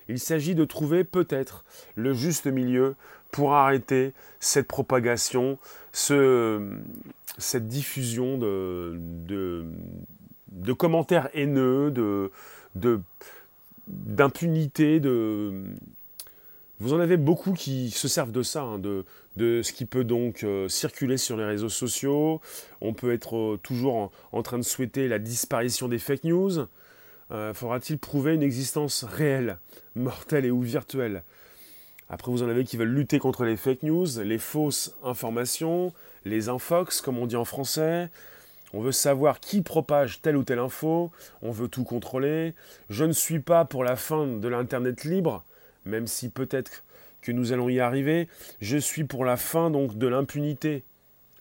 Il 0.10 0.19
s'agit 0.19 0.56
de 0.56 0.65
trouver 0.65 1.03
peut-être 1.03 1.63
le 1.95 2.13
juste 2.13 2.47
milieu 2.47 2.95
pour 3.32 3.53
arrêter 3.53 4.13
cette 4.39 4.67
propagation, 4.67 5.60
cette 5.91 7.67
diffusion 7.67 8.38
de, 8.38 9.65
commentaires 10.77 11.29
haineux, 11.34 11.91
de, 11.91 12.32
d'impunité, 13.88 14.99
vous 16.79 16.93
en 16.93 16.99
avez 16.99 17.17
beaucoup 17.17 17.53
qui 17.53 17.91
se 17.91 18.08
servent 18.08 18.32
de 18.32 18.43
ça, 18.43 18.63
hein, 18.63 18.79
de, 18.79 19.06
de, 19.37 19.61
ce 19.61 19.73
qui 19.73 19.85
peut 19.85 20.03
donc 20.03 20.43
euh, 20.43 20.67
circuler 20.69 21.17
sur 21.17 21.37
les 21.37 21.45
réseaux 21.45 21.69
sociaux. 21.69 22.41
On 22.81 22.93
peut 22.93 23.13
être 23.13 23.35
euh, 23.35 23.59
toujours 23.61 24.11
en, 24.31 24.43
train 24.43 24.57
de 24.57 24.63
souhaiter 24.63 25.07
la 25.07 25.19
disparition 25.19 25.87
des 25.87 25.99
fake 25.99 26.23
news. 26.23 26.67
Euh, 27.31 27.53
faudra-t-il 27.53 27.97
prouver 27.97 28.35
une 28.35 28.43
existence 28.43 29.03
réelle, 29.03 29.57
mortelle 29.95 30.45
et 30.45 30.51
ou 30.51 30.61
virtuelle? 30.61 31.23
Après, 32.09 32.31
vous 32.31 32.43
en 32.43 32.49
avez 32.49 32.63
qui 32.63 32.77
veulent 32.77 32.93
lutter 32.93 33.17
contre 33.17 33.43
les 33.43 33.57
fake 33.57 33.83
news, 33.83 34.07
les 34.23 34.37
fausses 34.37 34.95
informations, 35.03 35.93
les 36.25 36.49
infox, 36.49 37.01
comme 37.01 37.17
on 37.17 37.25
dit 37.25 37.35
en 37.35 37.45
français. 37.45 38.09
On 38.73 38.81
veut 38.81 38.91
savoir 38.91 39.39
qui 39.39 39.61
propage 39.61 40.21
telle 40.21 40.35
ou 40.35 40.43
telle 40.43 40.59
info, 40.59 41.11
on 41.41 41.51
veut 41.51 41.67
tout 41.67 41.83
contrôler. 41.83 42.55
Je 42.89 43.05
ne 43.05 43.13
suis 43.13 43.39
pas 43.39 43.65
pour 43.65 43.83
la 43.83 43.95
fin 43.95 44.25
de 44.25 44.47
l'Internet 44.47 45.03
libre, 45.03 45.43
même 45.85 46.07
si 46.07 46.29
peut-être 46.29 46.83
que 47.23 47.31
nous 47.31 47.53
allons 47.53 47.69
y 47.69 47.79
arriver. 47.79 48.27
Je 48.62 48.77
suis 48.77 49.03
pour 49.03 49.25
la 49.25 49.38
fin 49.38 49.71
donc 49.71 49.97
de 49.97 50.07
l'impunité, 50.07 50.83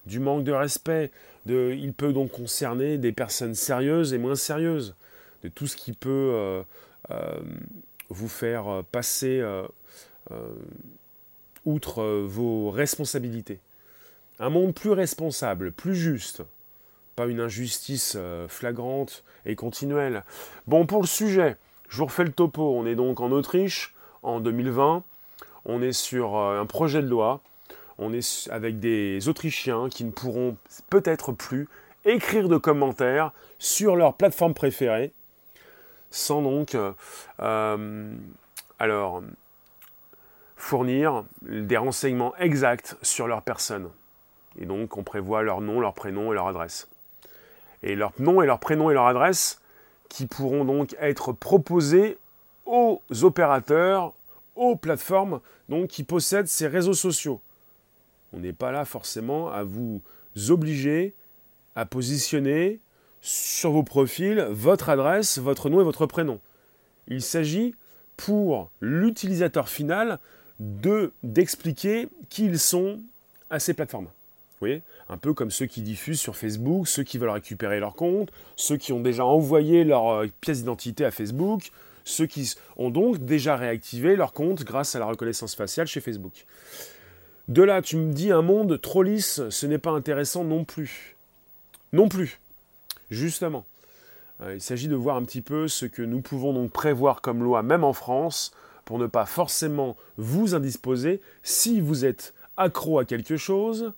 du 0.06 0.20
manque 0.20 0.44
de 0.44 0.52
respect. 0.52 1.10
Il 1.46 1.92
peut 1.92 2.12
donc 2.12 2.30
concerner 2.30 2.98
des 2.98 3.12
personnes 3.12 3.54
sérieuses 3.54 4.14
et 4.14 4.18
moins 4.18 4.36
sérieuses 4.36 4.94
de 5.42 5.48
tout 5.48 5.66
ce 5.66 5.76
qui 5.76 5.92
peut 5.92 6.08
euh, 6.34 6.62
euh, 7.10 7.40
vous 8.08 8.28
faire 8.28 8.68
euh, 8.68 8.82
passer 8.82 9.42
outre 11.64 12.02
vos 12.04 12.70
responsabilités. 12.70 13.60
Un 14.38 14.48
monde 14.48 14.74
plus 14.74 14.90
responsable, 14.90 15.72
plus 15.72 15.94
juste, 15.94 16.42
pas 17.14 17.26
une 17.26 17.40
injustice 17.40 18.16
flagrante 18.48 19.24
et 19.44 19.54
continuelle. 19.54 20.24
Bon, 20.66 20.86
pour 20.86 21.02
le 21.02 21.06
sujet, 21.06 21.56
je 21.88 21.98
vous 21.98 22.06
refais 22.06 22.24
le 22.24 22.32
topo. 22.32 22.74
On 22.74 22.86
est 22.86 22.94
donc 22.94 23.20
en 23.20 23.30
Autriche 23.30 23.94
en 24.22 24.40
2020. 24.40 25.04
On 25.64 25.82
est 25.82 25.92
sur 25.92 26.36
un 26.36 26.66
projet 26.66 27.02
de 27.02 27.08
loi. 27.08 27.40
On 27.98 28.12
est 28.12 28.48
avec 28.50 28.80
des 28.80 29.28
Autrichiens 29.28 29.88
qui 29.88 30.04
ne 30.04 30.10
pourront 30.10 30.56
peut-être 30.90 31.32
plus 31.32 31.68
écrire 32.04 32.48
de 32.48 32.56
commentaires 32.56 33.32
sur 33.58 33.94
leur 33.96 34.14
plateforme 34.14 34.54
préférée 34.54 35.12
sans 36.12 36.42
donc 36.42 36.76
euh, 37.40 38.12
alors 38.78 39.22
fournir 40.56 41.24
des 41.42 41.76
renseignements 41.76 42.36
exacts 42.36 42.96
sur 43.02 43.26
leur 43.26 43.42
personne. 43.42 43.88
Et 44.58 44.66
donc 44.66 44.96
on 44.96 45.02
prévoit 45.02 45.42
leur 45.42 45.60
nom, 45.60 45.80
leur 45.80 45.94
prénom 45.94 46.30
et 46.30 46.34
leur 46.34 46.46
adresse. 46.46 46.88
Et 47.82 47.96
leur 47.96 48.12
nom 48.20 48.42
et 48.42 48.46
leur 48.46 48.60
prénom 48.60 48.90
et 48.90 48.94
leur 48.94 49.06
adresse 49.06 49.60
qui 50.08 50.26
pourront 50.26 50.64
donc 50.64 50.94
être 51.00 51.32
proposés 51.32 52.18
aux 52.66 53.00
opérateurs, 53.22 54.12
aux 54.54 54.76
plateformes 54.76 55.40
donc, 55.68 55.88
qui 55.88 56.04
possèdent 56.04 56.48
ces 56.48 56.66
réseaux 56.66 56.94
sociaux. 56.94 57.40
On 58.32 58.40
n'est 58.40 58.52
pas 58.52 58.72
là 58.72 58.84
forcément 58.84 59.50
à 59.50 59.62
vous 59.62 60.02
obliger 60.48 61.14
à 61.74 61.86
positionner 61.86 62.80
sur 63.20 63.70
vos 63.70 63.82
profils 63.82 64.46
votre 64.50 64.88
adresse, 64.88 65.38
votre 65.38 65.70
nom 65.70 65.80
et 65.80 65.84
votre 65.84 66.06
prénom. 66.06 66.40
Il 67.08 67.22
s'agit 67.22 67.74
pour 68.16 68.70
l'utilisateur 68.80 69.68
final 69.68 70.18
de 70.60 71.12
d'expliquer 71.22 72.08
qui 72.28 72.44
ils 72.44 72.58
sont 72.58 73.00
à 73.50 73.58
ces 73.58 73.74
plateformes. 73.74 74.08
Vous 74.60 74.68
Un 75.08 75.16
peu 75.16 75.34
comme 75.34 75.50
ceux 75.50 75.66
qui 75.66 75.82
diffusent 75.82 76.20
sur 76.20 76.36
Facebook, 76.36 76.86
ceux 76.86 77.02
qui 77.02 77.18
veulent 77.18 77.30
récupérer 77.30 77.80
leur 77.80 77.94
compte, 77.94 78.30
ceux 78.54 78.76
qui 78.76 78.92
ont 78.92 79.00
déjà 79.00 79.24
envoyé 79.24 79.82
leur 79.82 80.08
euh, 80.08 80.28
pièce 80.40 80.58
d'identité 80.58 81.04
à 81.04 81.10
Facebook, 81.10 81.72
ceux 82.04 82.26
qui 82.26 82.54
ont 82.76 82.90
donc 82.90 83.24
déjà 83.24 83.56
réactivé 83.56 84.16
leur 84.16 84.32
compte 84.32 84.64
grâce 84.64 84.94
à 84.94 84.98
la 84.98 85.06
reconnaissance 85.06 85.54
faciale 85.54 85.86
chez 85.86 86.00
Facebook. 86.00 86.46
De 87.48 87.62
là, 87.62 87.82
tu 87.82 87.96
me 87.96 88.12
dis 88.12 88.30
un 88.30 88.42
monde 88.42 88.80
trop 88.80 89.02
lisse, 89.02 89.42
ce 89.50 89.66
n'est 89.66 89.78
pas 89.78 89.90
intéressant 89.90 90.44
non 90.44 90.64
plus. 90.64 91.16
Non 91.92 92.08
plus. 92.08 92.40
Justement, 93.10 93.64
euh, 94.40 94.54
il 94.54 94.60
s'agit 94.60 94.88
de 94.88 94.94
voir 94.94 95.16
un 95.16 95.24
petit 95.24 95.42
peu 95.42 95.68
ce 95.68 95.86
que 95.86 96.02
nous 96.02 96.20
pouvons 96.20 96.52
donc 96.52 96.70
prévoir 96.70 97.20
comme 97.20 97.42
loi, 97.42 97.62
même 97.62 97.84
en 97.84 97.92
France, 97.92 98.52
pour 98.84 98.98
ne 98.98 99.06
pas 99.06 99.26
forcément 99.26 99.96
vous 100.16 100.54
indisposer 100.54 101.20
si 101.42 101.80
vous 101.80 102.04
êtes 102.04 102.32
accro 102.56 102.98
à 102.98 103.04
quelque 103.04 103.36
chose. 103.36 103.92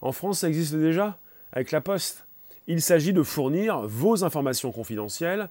En 0.00 0.12
France, 0.12 0.40
ça 0.40 0.48
existe 0.48 0.74
déjà 0.74 1.18
avec 1.52 1.70
la 1.70 1.80
Poste. 1.80 2.26
Il 2.66 2.80
s'agit 2.80 3.12
de 3.12 3.22
fournir 3.22 3.80
vos 3.80 4.24
informations 4.24 4.70
confidentielles 4.70 5.48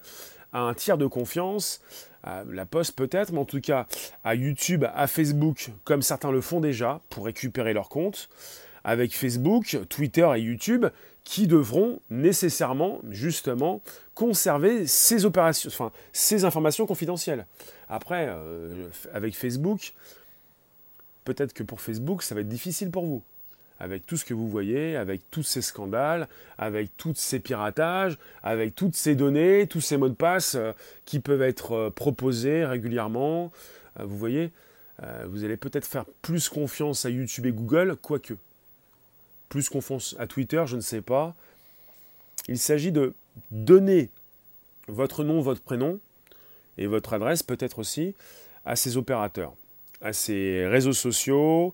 à 0.54 0.62
un 0.62 0.74
tiers 0.74 0.98
de 0.98 1.08
confiance, 1.08 1.82
à 2.24 2.44
la 2.50 2.66
Poste 2.66 2.96
peut-être, 2.96 3.32
mais 3.32 3.40
en 3.40 3.46
tout 3.46 3.62
cas 3.62 3.88
à 4.24 4.36
YouTube, 4.36 4.86
à 4.94 5.08
Facebook, 5.08 5.70
comme 5.84 6.02
certains 6.02 6.32
le 6.32 6.42
font 6.42 6.60
déjà, 6.60 7.02
pour 7.10 7.26
récupérer 7.26 7.74
leur 7.74 7.90
compte, 7.90 8.30
avec 8.84 9.16
Facebook, 9.16 9.78
Twitter 9.90 10.30
et 10.36 10.42
YouTube, 10.42 10.86
qui 11.24 11.48
devront 11.48 12.00
nécessairement, 12.10 13.00
justement, 13.10 13.82
conserver 14.16 14.88
ces 14.88 15.26
opérations, 15.26 15.70
enfin, 15.70 15.92
ces 16.14 16.46
informations 16.46 16.86
confidentielles. 16.86 17.46
Après, 17.90 18.28
euh, 18.30 18.90
avec 19.14 19.36
Facebook, 19.36 19.94
peut-être 21.24 21.54
que 21.54 21.64
pour 21.64 21.80
Facebook, 21.80 22.24
ça 22.24 22.36
va 22.36 22.42
être 22.42 22.50
difficile 22.50 22.90
pour 22.90 23.06
vous. 23.06 23.22
Avec 23.82 24.06
tout 24.06 24.16
ce 24.16 24.26
que 24.26 24.36
vous 24.36 24.48
voyez, 24.48 24.96
avec 24.96 25.22
tous 25.32 25.42
ces 25.42 25.64
scandales, 25.64 26.28
avec 26.60 26.96
tous 26.98 27.16
ces 27.16 27.40
piratages, 27.40 28.20
avec 28.44 28.76
toutes 28.76 28.96
ces 28.96 29.16
données, 29.16 29.66
tous 29.68 29.82
ces 29.82 29.98
mots 29.98 30.08
de 30.08 30.14
passe 30.14 30.54
euh, 30.54 30.72
qui 31.06 31.20
peuvent 31.20 31.42
être 31.42 31.72
euh, 31.72 31.90
proposés 31.90 32.64
régulièrement. 32.64 33.52
Euh, 34.00 34.06
vous 34.06 34.18
voyez, 34.18 34.52
vous 35.26 35.44
allez 35.44 35.58
peut-être 35.58 35.88
faire 35.88 36.06
plus 36.22 36.48
confiance 36.48 37.06
à 37.06 37.10
YouTube 37.10 37.48
et 37.48 37.52
Google, 37.52 37.96
quoique. 38.00 38.36
Plus 39.50 39.68
confiance 39.68 40.16
à 40.20 40.28
Twitter, 40.28 40.64
je 40.68 40.76
ne 40.76 40.82
sais 40.82 41.02
pas. 41.02 41.36
Il 42.48 42.60
s'agit 42.60 42.92
de 42.92 43.16
donner 43.50 44.12
votre 44.88 45.24
nom, 45.24 45.42
votre 45.42 45.62
prénom 45.62 46.00
et 46.78 46.86
votre 46.86 47.14
adresse 47.14 47.42
peut-être 47.42 47.80
aussi 47.80 48.14
à 48.64 48.76
ces 48.76 48.96
opérateurs 48.96 49.56
à 50.02 50.14
ses 50.14 50.66
réseaux 50.68 50.94
sociaux, 50.94 51.74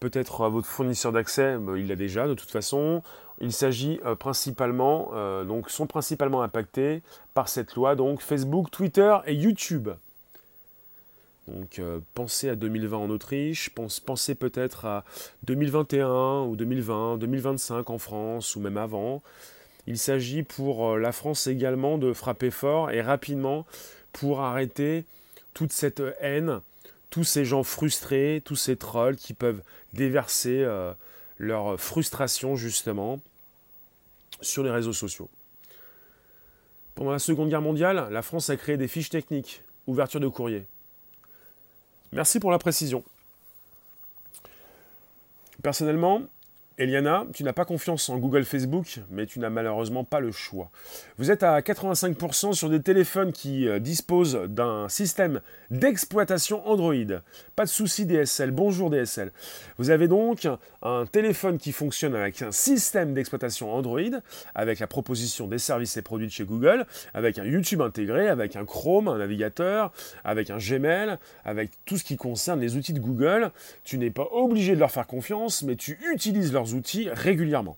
peut-être 0.00 0.42
à 0.42 0.48
votre 0.48 0.66
fournisseur 0.66 1.12
d'accès, 1.12 1.56
il 1.76 1.88
l'a 1.88 1.96
déjà 1.96 2.26
de 2.26 2.34
toute 2.34 2.50
façon. 2.50 3.02
Il 3.40 3.52
s'agit 3.52 3.98
euh, 4.04 4.14
principalement, 4.14 5.10
euh, 5.14 5.44
donc 5.44 5.70
sont 5.70 5.86
principalement 5.86 6.42
impactés 6.42 7.02
par 7.34 7.48
cette 7.48 7.74
loi, 7.74 7.96
donc 7.96 8.20
Facebook, 8.20 8.70
Twitter 8.70 9.16
et 9.26 9.34
YouTube. 9.34 9.88
Donc 11.48 11.78
euh, 11.78 11.98
pensez 12.14 12.48
à 12.48 12.54
2020 12.54 12.96
en 12.96 13.10
Autriche, 13.10 13.70
pensez 13.70 14.36
peut-être 14.36 14.84
à 14.84 15.04
2021 15.44 16.42
ou 16.42 16.54
2020, 16.54 17.18
2025 17.18 17.90
en 17.90 17.98
France 17.98 18.54
ou 18.54 18.60
même 18.60 18.76
avant. 18.76 19.22
Il 19.88 19.98
s'agit 19.98 20.44
pour 20.44 20.96
la 20.96 21.10
France 21.10 21.48
également 21.48 21.98
de 21.98 22.12
frapper 22.12 22.52
fort 22.52 22.92
et 22.92 23.02
rapidement 23.02 23.66
pour 24.12 24.42
arrêter 24.42 25.04
toute 25.54 25.72
cette 25.72 26.02
haine 26.20 26.60
tous 27.12 27.24
ces 27.24 27.44
gens 27.44 27.62
frustrés, 27.62 28.42
tous 28.42 28.56
ces 28.56 28.76
trolls 28.76 29.16
qui 29.16 29.34
peuvent 29.34 29.62
déverser 29.92 30.62
euh, 30.64 30.94
leur 31.36 31.78
frustration 31.78 32.56
justement 32.56 33.20
sur 34.40 34.62
les 34.62 34.70
réseaux 34.70 34.94
sociaux. 34.94 35.28
Pendant 36.94 37.12
la 37.12 37.18
Seconde 37.18 37.50
Guerre 37.50 37.60
mondiale, 37.60 38.08
la 38.10 38.22
France 38.22 38.48
a 38.48 38.56
créé 38.56 38.78
des 38.78 38.88
fiches 38.88 39.10
techniques, 39.10 39.62
ouverture 39.86 40.20
de 40.20 40.28
courrier. 40.28 40.66
Merci 42.12 42.40
pour 42.40 42.50
la 42.50 42.58
précision. 42.58 43.04
Personnellement, 45.62 46.22
Eliana, 46.78 47.26
tu 47.34 47.44
n'as 47.44 47.52
pas 47.52 47.64
confiance 47.64 48.08
en 48.08 48.18
Google 48.18 48.44
Facebook, 48.44 49.00
mais 49.10 49.26
tu 49.26 49.38
n'as 49.38 49.50
malheureusement 49.50 50.04
pas 50.04 50.20
le 50.20 50.32
choix. 50.32 50.70
Vous 51.18 51.30
êtes 51.30 51.42
à 51.42 51.60
85% 51.60 52.54
sur 52.54 52.70
des 52.70 52.80
téléphones 52.80 53.32
qui 53.32 53.68
euh, 53.68 53.78
disposent 53.78 54.38
d'un 54.48 54.88
système 54.88 55.40
d'exploitation 55.70 56.66
Android. 56.66 56.94
Pas 57.56 57.64
de 57.64 57.70
souci 57.70 58.06
DSL, 58.06 58.50
bonjour 58.50 58.90
DSL. 58.90 59.32
Vous 59.78 59.90
avez 59.90 60.08
donc 60.08 60.48
un 60.82 61.06
téléphone 61.06 61.58
qui 61.58 61.72
fonctionne 61.72 62.14
avec 62.14 62.42
un 62.42 62.52
système 62.52 63.14
d'exploitation 63.14 63.74
Android, 63.74 64.00
avec 64.54 64.78
la 64.78 64.86
proposition 64.86 65.46
des 65.46 65.58
services 65.58 65.96
et 65.96 66.02
produits 66.02 66.26
de 66.26 66.32
chez 66.32 66.44
Google, 66.44 66.86
avec 67.14 67.38
un 67.38 67.44
YouTube 67.44 67.82
intégré, 67.82 68.28
avec 68.28 68.56
un 68.56 68.64
Chrome, 68.64 69.08
un 69.08 69.18
navigateur, 69.18 69.92
avec 70.24 70.50
un 70.50 70.58
Gmail, 70.58 71.18
avec 71.44 71.70
tout 71.84 71.98
ce 71.98 72.04
qui 72.04 72.16
concerne 72.16 72.60
les 72.60 72.76
outils 72.76 72.92
de 72.92 73.00
Google. 73.00 73.50
Tu 73.84 73.98
n'es 73.98 74.10
pas 74.10 74.28
obligé 74.32 74.74
de 74.74 74.80
leur 74.80 74.90
faire 74.90 75.06
confiance, 75.06 75.62
mais 75.62 75.76
tu 75.76 75.98
utilises 76.12 76.52
leur 76.52 76.61
outils 76.64 77.08
régulièrement. 77.10 77.76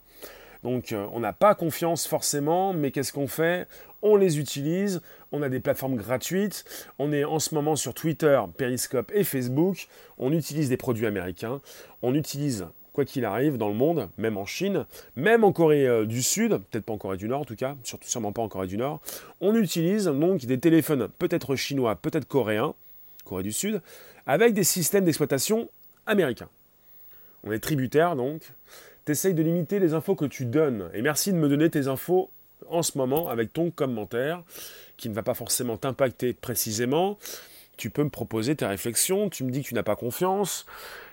Donc 0.64 0.92
euh, 0.92 1.06
on 1.12 1.20
n'a 1.20 1.34
pas 1.34 1.54
confiance 1.54 2.06
forcément, 2.08 2.72
mais 2.72 2.90
qu'est-ce 2.90 3.12
qu'on 3.12 3.28
fait? 3.28 3.68
On 4.02 4.16
les 4.16 4.38
utilise, 4.38 5.02
on 5.30 5.42
a 5.42 5.48
des 5.48 5.60
plateformes 5.60 5.96
gratuites, 5.96 6.64
on 6.98 7.12
est 7.12 7.24
en 7.24 7.38
ce 7.38 7.54
moment 7.54 7.76
sur 7.76 7.94
Twitter, 7.94 8.40
Periscope 8.56 9.12
et 9.14 9.24
Facebook, 9.24 9.88
on 10.18 10.32
utilise 10.32 10.70
des 10.70 10.76
produits 10.76 11.06
américains, 11.06 11.60
on 12.02 12.14
utilise 12.14 12.66
quoi 12.94 13.04
qu'il 13.04 13.24
arrive 13.24 13.58
dans 13.58 13.68
le 13.68 13.74
monde, 13.74 14.08
même 14.16 14.38
en 14.38 14.46
Chine, 14.46 14.86
même 15.16 15.44
en 15.44 15.52
Corée 15.52 15.86
euh, 15.86 16.06
du 16.06 16.22
Sud, 16.22 16.58
peut-être 16.70 16.84
pas 16.84 16.92
en 16.94 16.98
Corée 16.98 17.18
du 17.18 17.28
Nord 17.28 17.42
en 17.42 17.44
tout 17.44 17.56
cas, 17.56 17.76
surtout 17.84 18.08
sûrement 18.08 18.32
pas 18.32 18.42
en 18.42 18.48
Corée 18.48 18.66
du 18.66 18.78
Nord, 18.78 19.02
on 19.42 19.54
utilise 19.54 20.06
donc 20.06 20.46
des 20.46 20.58
téléphones 20.58 21.08
peut-être 21.18 21.56
chinois, 21.56 21.96
peut-être 21.96 22.26
coréens, 22.26 22.74
Corée 23.26 23.42
du 23.42 23.52
Sud, 23.52 23.82
avec 24.26 24.54
des 24.54 24.64
systèmes 24.64 25.04
d'exploitation 25.04 25.68
américains. 26.06 26.48
On 27.44 27.52
est 27.52 27.59
tributaire 27.59 28.16
donc. 28.16 28.42
T'essayes 29.04 29.35
de 29.35 29.42
limiter 29.42 29.78
les 29.78 29.92
infos 29.92 30.14
que 30.14 30.24
tu 30.24 30.46
donnes. 30.46 30.88
Et 30.94 31.02
merci 31.02 31.33
de 31.33 31.38
me 31.38 31.48
donner 31.48 31.68
tes 31.68 31.88
infos 31.88 32.30
en 32.70 32.83
ce 32.83 32.96
moment 32.96 33.28
avec 33.28 33.52
ton 33.52 33.70
commentaire 33.70 34.42
qui 34.96 35.09
ne 35.09 35.14
va 35.14 35.22
pas 35.22 35.35
forcément 35.35 35.76
t'impacter 35.76 36.33
précisément. 36.33 37.18
Tu 37.76 37.90
peux 37.90 38.04
me 38.04 38.11
proposer 38.11 38.57
tes 38.57 38.66
réflexions. 38.66 39.28
Tu 39.28 39.44
me 39.44 39.50
dis 39.50 39.62
que 39.62 39.68
tu 39.68 39.74
n'as 39.74 39.83
pas 39.83 39.96
confiance. 39.96 40.64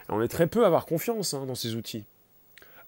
On 0.08 0.22
est 0.22 0.28
très 0.30 0.48
peu 0.48 0.63
à 0.63 0.67
avoir 0.67 0.86
confiance 0.86 1.34
hein, 1.34 1.46
dans 1.46 1.56
ces 1.56 1.76
outils. 1.76 2.06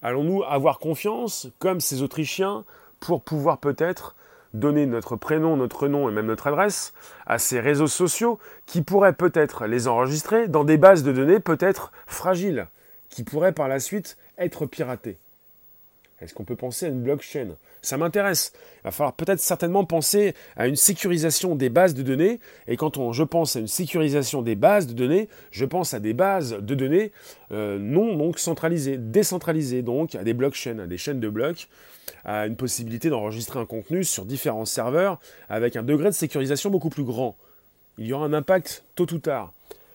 Allons-nous 0.02 0.42
avoir 0.44 0.78
confiance, 0.78 1.48
comme 1.58 1.80
ces 1.80 2.02
Autrichiens, 2.02 2.64
pour 3.00 3.22
pouvoir 3.22 3.58
peut-être 3.58 4.14
donner 4.52 4.86
notre 4.86 5.16
prénom, 5.16 5.56
notre 5.56 5.88
nom 5.88 6.08
et 6.08 6.12
même 6.12 6.26
notre 6.26 6.46
adresse 6.46 6.94
à 7.26 7.38
ces 7.38 7.60
réseaux 7.60 7.88
sociaux 7.88 8.38
qui 8.66 8.82
pourraient 8.82 9.14
peut-être 9.14 9.66
les 9.66 9.88
enregistrer 9.88 10.46
dans 10.48 10.64
des 10.64 10.76
bases 10.76 11.02
de 11.02 11.12
données 11.12 11.40
peut-être 11.40 11.90
fragiles? 12.06 12.68
Qui 13.14 13.22
pourrait 13.22 13.52
par 13.52 13.68
la 13.68 13.78
suite 13.78 14.16
être 14.38 14.66
piraté. 14.66 15.18
Est-ce 16.20 16.34
qu'on 16.34 16.42
peut 16.42 16.56
penser 16.56 16.86
à 16.86 16.88
une 16.88 17.00
blockchain? 17.00 17.54
Ça 17.80 17.96
m'intéresse. 17.96 18.52
Il 18.78 18.84
va 18.84 18.90
falloir 18.90 19.12
peut-être 19.12 19.38
certainement 19.38 19.84
penser 19.84 20.34
à 20.56 20.66
une 20.66 20.74
sécurisation 20.74 21.54
des 21.54 21.68
bases 21.68 21.94
de 21.94 22.02
données. 22.02 22.40
Et 22.66 22.76
quand 22.76 22.96
on, 22.96 23.12
je 23.12 23.22
pense 23.22 23.54
à 23.54 23.60
une 23.60 23.68
sécurisation 23.68 24.42
des 24.42 24.56
bases 24.56 24.88
de 24.88 24.94
données, 24.94 25.28
je 25.52 25.64
pense 25.64 25.94
à 25.94 26.00
des 26.00 26.12
bases 26.12 26.58
de 26.58 26.74
données 26.74 27.12
euh, 27.52 27.78
non 27.78 28.16
donc 28.16 28.40
centralisées, 28.40 28.98
décentralisées, 28.98 29.82
donc 29.82 30.16
à 30.16 30.24
des 30.24 30.34
blockchains, 30.34 30.80
à 30.80 30.86
des 30.88 30.98
chaînes 30.98 31.20
de 31.20 31.28
blocs, 31.28 31.68
à 32.24 32.46
une 32.46 32.56
possibilité 32.56 33.10
d'enregistrer 33.10 33.60
un 33.60 33.66
contenu 33.66 34.02
sur 34.02 34.24
différents 34.24 34.64
serveurs 34.64 35.20
avec 35.48 35.76
un 35.76 35.84
degré 35.84 36.06
de 36.06 36.14
sécurisation 36.14 36.68
beaucoup 36.68 36.90
plus 36.90 37.04
grand. 37.04 37.36
Il 37.98 38.06
y 38.06 38.12
aura 38.12 38.26
un 38.26 38.32
impact 38.32 38.82
tôt 38.96 39.06
ou 39.12 39.18
tard. 39.18 39.52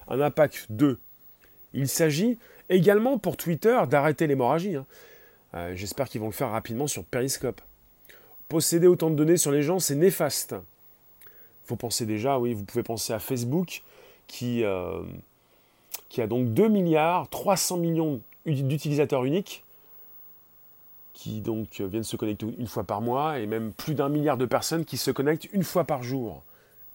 Un 0.08 0.22
impact 0.22 0.68
2. 0.70 1.00
Il 1.74 1.90
s'agit 1.90 2.38
Également 2.70 3.18
pour 3.18 3.36
Twitter 3.38 3.80
d'arrêter 3.90 4.28
l'hémorragie. 4.28 4.76
Hein. 4.76 4.86
Euh, 5.56 5.74
j'espère 5.76 6.08
qu'ils 6.08 6.22
vont 6.22 6.28
le 6.28 6.34
faire 6.34 6.52
rapidement 6.52 6.88
sur 6.88 7.04
Periscope. 7.04 7.62
Posséder 8.48 8.88
autant 8.88 9.10
de 9.10 9.16
données 9.16 9.38
sur 9.38 9.52
les 9.52 9.64
gens, 9.64 9.80
c'est 9.80 9.96
néfaste. 9.96 10.56
Faut 11.66 11.76
penser 11.76 12.06
déjà, 12.06 12.40
oui, 12.40 12.54
vous 12.54 12.64
pouvez 12.64 12.84
penser 12.84 13.14
à 13.14 13.20
Facebook 13.20 13.84
qui, 14.28 14.64
euh, 14.64 15.02
qui 16.10 16.22
a 16.22 16.28
donc 16.28 16.54
2 16.54 16.68
milliards 16.68 17.30
300 17.30 17.78
millions 17.78 18.22
d'utilisateurs 18.46 19.26
uniques 19.26 19.64
qui 21.14 21.42
donc 21.42 21.82
viennent 21.82 22.04
se 22.04 22.16
connecter 22.16 22.48
une 22.58 22.68
fois 22.68 22.86
par 22.86 23.02
mois 23.02 23.40
et 23.40 23.46
même 23.46 23.74
plus 23.74 23.94
d'un 23.94 24.08
milliard 24.08 24.38
de 24.38 24.46
personnes 24.46 24.86
qui 24.86 24.96
se 24.96 25.12
connectent 25.12 25.50
une 25.52 25.64
fois 25.64 25.84
par 25.84 26.02
jour. 26.02 26.44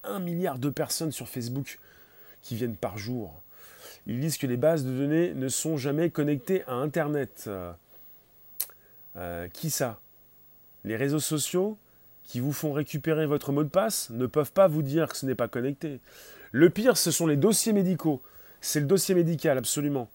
Un 0.03 0.19
milliard 0.19 0.59
de 0.59 0.71
personnes 0.71 1.13
sur 1.13 1.29
Facebook 1.29 1.79
qui 2.43 2.57
viennent 2.57 2.77
par 2.77 2.97
jour. 2.97 3.35
Ils 4.07 4.21
disent 4.21 4.39
que 4.39 4.47
les 4.47 4.57
bases 4.57 4.85
de 4.85 4.91
données 4.91 5.33
ne 5.35 5.49
sont 5.49 5.77
jamais 5.77 6.11
connectées 6.11 6.63
à 6.67 6.75
Internet. 6.75 7.49
Euh, 9.17 9.49
qui 9.49 9.71
ça? 9.71 10.01
Les 10.85 10.97
réseaux 10.97 11.21
sociaux 11.21 11.79
qui 12.25 12.41
vous 12.41 12.53
font 12.53 12.73
récupérer 12.73 13.27
votre 13.27 13.53
mot 13.53 13.63
de 13.63 13.69
passe 13.69 14.11
ne 14.11 14.27
peuvent 14.27 14.53
pas 14.53 14.67
vous 14.67 14.83
dire 14.83 15.09
que 15.09 15.17
ce 15.17 15.27
n'est 15.27 15.35
pas 15.35 15.49
connecté. 15.49 16.01
Le 16.53 16.71
pire, 16.71 16.97
ce 16.97 17.11
sont 17.11 17.27
les 17.27 17.37
dossiers 17.37 17.73
médicaux. 17.73 18.23
C'est 18.61 18.81
le 18.81 18.87
dossier 18.87 19.15
médical, 19.15 19.59
absolument. 19.59 20.11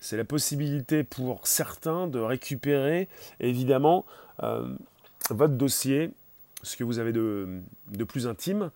C'est 0.00 0.16
la 0.16 0.24
possibilité 0.24 1.02
pour 1.02 1.46
certains 1.46 2.06
de 2.06 2.20
récupérer, 2.20 3.08
évidemment, 3.40 4.06
euh, 4.42 4.68
votre 5.30 5.54
dossier, 5.54 6.12
ce 6.62 6.76
que 6.76 6.84
vous 6.84 6.98
avez 7.00 7.12
de, 7.12 7.60
plus 8.06 8.26
intime. 8.26 8.70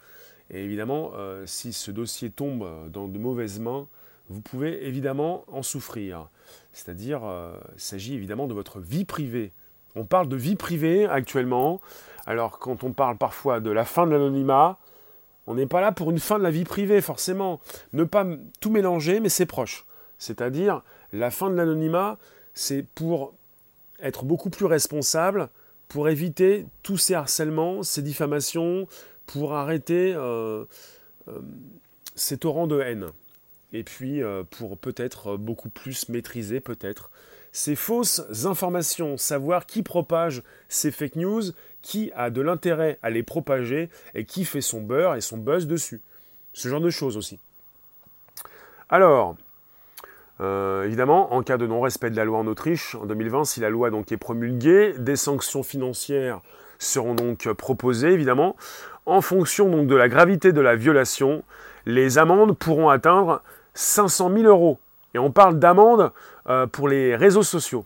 Et 0.50 0.64
évidemment, 0.64 1.12
euh, 1.14 1.46
si 1.46 1.72
ce 1.72 1.90
dossier 1.90 2.30
tombe 2.30 2.90
dans 2.90 3.06
de 3.06 3.18
mauvaises 3.18 3.60
mains, 3.60 3.86
vous 4.28 4.40
pouvez 4.40 4.86
évidemment 4.86 5.44
en 5.48 5.62
souffrir. 5.62 6.28
C'est-à-dire, 6.72 7.24
euh, 7.24 7.54
il 7.74 7.80
s'agit 7.80 8.14
évidemment 8.14 8.46
de 8.46 8.54
votre 8.54 8.80
vie 8.80 9.04
privée. 9.04 9.52
On 9.94 10.04
parle 10.04 10.28
de 10.28 10.36
vie 10.36 10.56
privée 10.56 11.06
actuellement. 11.06 11.80
Alors 12.26 12.58
quand 12.58 12.84
on 12.84 12.92
parle 12.92 13.18
parfois 13.18 13.60
de 13.60 13.70
la 13.70 13.84
fin 13.84 14.06
de 14.06 14.12
l'anonymat, 14.12 14.78
on 15.46 15.54
n'est 15.54 15.66
pas 15.66 15.80
là 15.80 15.92
pour 15.92 16.10
une 16.10 16.20
fin 16.20 16.38
de 16.38 16.44
la 16.44 16.50
vie 16.50 16.64
privée 16.64 17.00
forcément. 17.00 17.60
Ne 17.92 18.04
pas 18.04 18.26
tout 18.60 18.70
mélanger, 18.70 19.20
mais 19.20 19.28
c'est 19.28 19.46
proche. 19.46 19.84
C'est-à-dire, 20.18 20.82
la 21.12 21.30
fin 21.30 21.50
de 21.50 21.56
l'anonymat, 21.56 22.18
c'est 22.54 22.86
pour 22.94 23.34
être 24.00 24.24
beaucoup 24.24 24.50
plus 24.50 24.66
responsable, 24.66 25.48
pour 25.88 26.08
éviter 26.08 26.66
tous 26.82 26.96
ces 26.96 27.14
harcèlements, 27.14 27.82
ces 27.82 28.02
diffamations, 28.02 28.86
pour 29.26 29.54
arrêter 29.54 30.14
euh, 30.14 30.64
euh, 31.28 31.40
ces 32.14 32.38
torrents 32.38 32.66
de 32.66 32.80
haine 32.80 33.08
et 33.72 33.84
puis 33.84 34.22
euh, 34.22 34.44
pour 34.44 34.78
peut-être 34.78 35.36
beaucoup 35.36 35.68
plus 35.68 36.08
maîtriser 36.08 36.60
peut-être 36.60 37.10
ces 37.52 37.76
fausses 37.76 38.22
informations, 38.46 39.16
savoir 39.16 39.66
qui 39.66 39.82
propage 39.82 40.42
ces 40.68 40.90
fake 40.90 41.16
news, 41.16 41.42
qui 41.82 42.10
a 42.14 42.30
de 42.30 42.40
l'intérêt 42.40 42.98
à 43.02 43.10
les 43.10 43.22
propager 43.22 43.90
et 44.14 44.24
qui 44.24 44.44
fait 44.44 44.60
son 44.60 44.80
beurre 44.80 45.16
et 45.16 45.20
son 45.20 45.36
buzz 45.36 45.66
dessus. 45.66 46.00
Ce 46.54 46.68
genre 46.68 46.80
de 46.80 46.90
choses 46.90 47.16
aussi. 47.16 47.38
Alors, 48.88 49.36
Euh, 50.40 50.84
évidemment, 50.84 51.34
en 51.34 51.42
cas 51.42 51.56
de 51.56 51.66
non-respect 51.66 52.10
de 52.10 52.16
la 52.16 52.24
loi 52.24 52.38
en 52.38 52.46
Autriche, 52.46 52.96
en 52.96 53.06
2020, 53.06 53.44
si 53.44 53.60
la 53.60 53.70
loi 53.70 53.90
donc 53.90 54.10
est 54.10 54.16
promulguée, 54.16 54.94
des 54.98 55.14
sanctions 55.14 55.62
financières 55.62 56.40
seront 56.78 57.14
donc 57.14 57.52
proposées, 57.52 58.10
évidemment. 58.10 58.56
En 59.06 59.20
fonction 59.20 59.68
donc 59.68 59.86
de 59.86 59.94
la 59.94 60.08
gravité 60.08 60.52
de 60.52 60.60
la 60.60 60.74
violation, 60.74 61.44
les 61.86 62.18
amendes 62.18 62.56
pourront 62.58 62.88
atteindre 62.88 63.42
500 63.74 64.30
000 64.32 64.44
euros. 64.44 64.78
Et 65.14 65.18
on 65.18 65.30
parle 65.30 65.58
d'amendes 65.58 66.10
euh, 66.48 66.66
pour 66.66 66.88
les 66.88 67.16
réseaux 67.16 67.42
sociaux. 67.42 67.84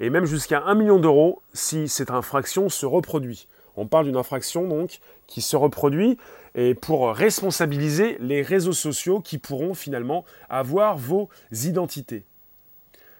Et 0.00 0.10
même 0.10 0.26
jusqu'à 0.26 0.62
1 0.66 0.74
million 0.74 0.98
d'euros 0.98 1.42
si 1.52 1.88
cette 1.88 2.10
infraction 2.10 2.68
se 2.68 2.86
reproduit. 2.86 3.48
On 3.76 3.86
parle 3.86 4.06
d'une 4.06 4.16
infraction 4.16 4.66
donc 4.66 5.00
qui 5.26 5.42
se 5.42 5.56
reproduit 5.56 6.18
et 6.54 6.74
pour 6.74 7.10
responsabiliser 7.10 8.16
les 8.20 8.42
réseaux 8.42 8.72
sociaux 8.72 9.20
qui 9.20 9.38
pourront 9.38 9.74
finalement 9.74 10.24
avoir 10.48 10.96
vos 10.96 11.28
identités. 11.52 12.24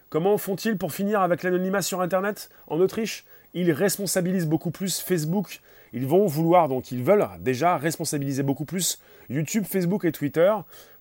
Comment 0.09 0.39
font-ils 0.39 0.79
pour 0.79 0.93
finir 0.93 1.21
avec 1.21 1.43
l'anonymat 1.43 1.83
sur 1.83 2.01
Internet 2.01 2.51
en 2.69 2.81
Autriche? 2.81 3.27
Ils 3.55 3.73
responsabilisent 3.73 4.47
beaucoup 4.47 4.71
plus 4.71 5.01
Facebook. 5.01 5.61
Ils 5.93 6.07
vont 6.07 6.27
vouloir, 6.27 6.69
donc 6.69 6.93
ils 6.93 7.03
veulent 7.03 7.27
déjà 7.41 7.77
responsabiliser 7.77 8.43
beaucoup 8.43 8.65
plus 8.65 8.99
YouTube, 9.29 9.65
Facebook 9.65 10.05
et 10.05 10.13
Twitter 10.13 10.55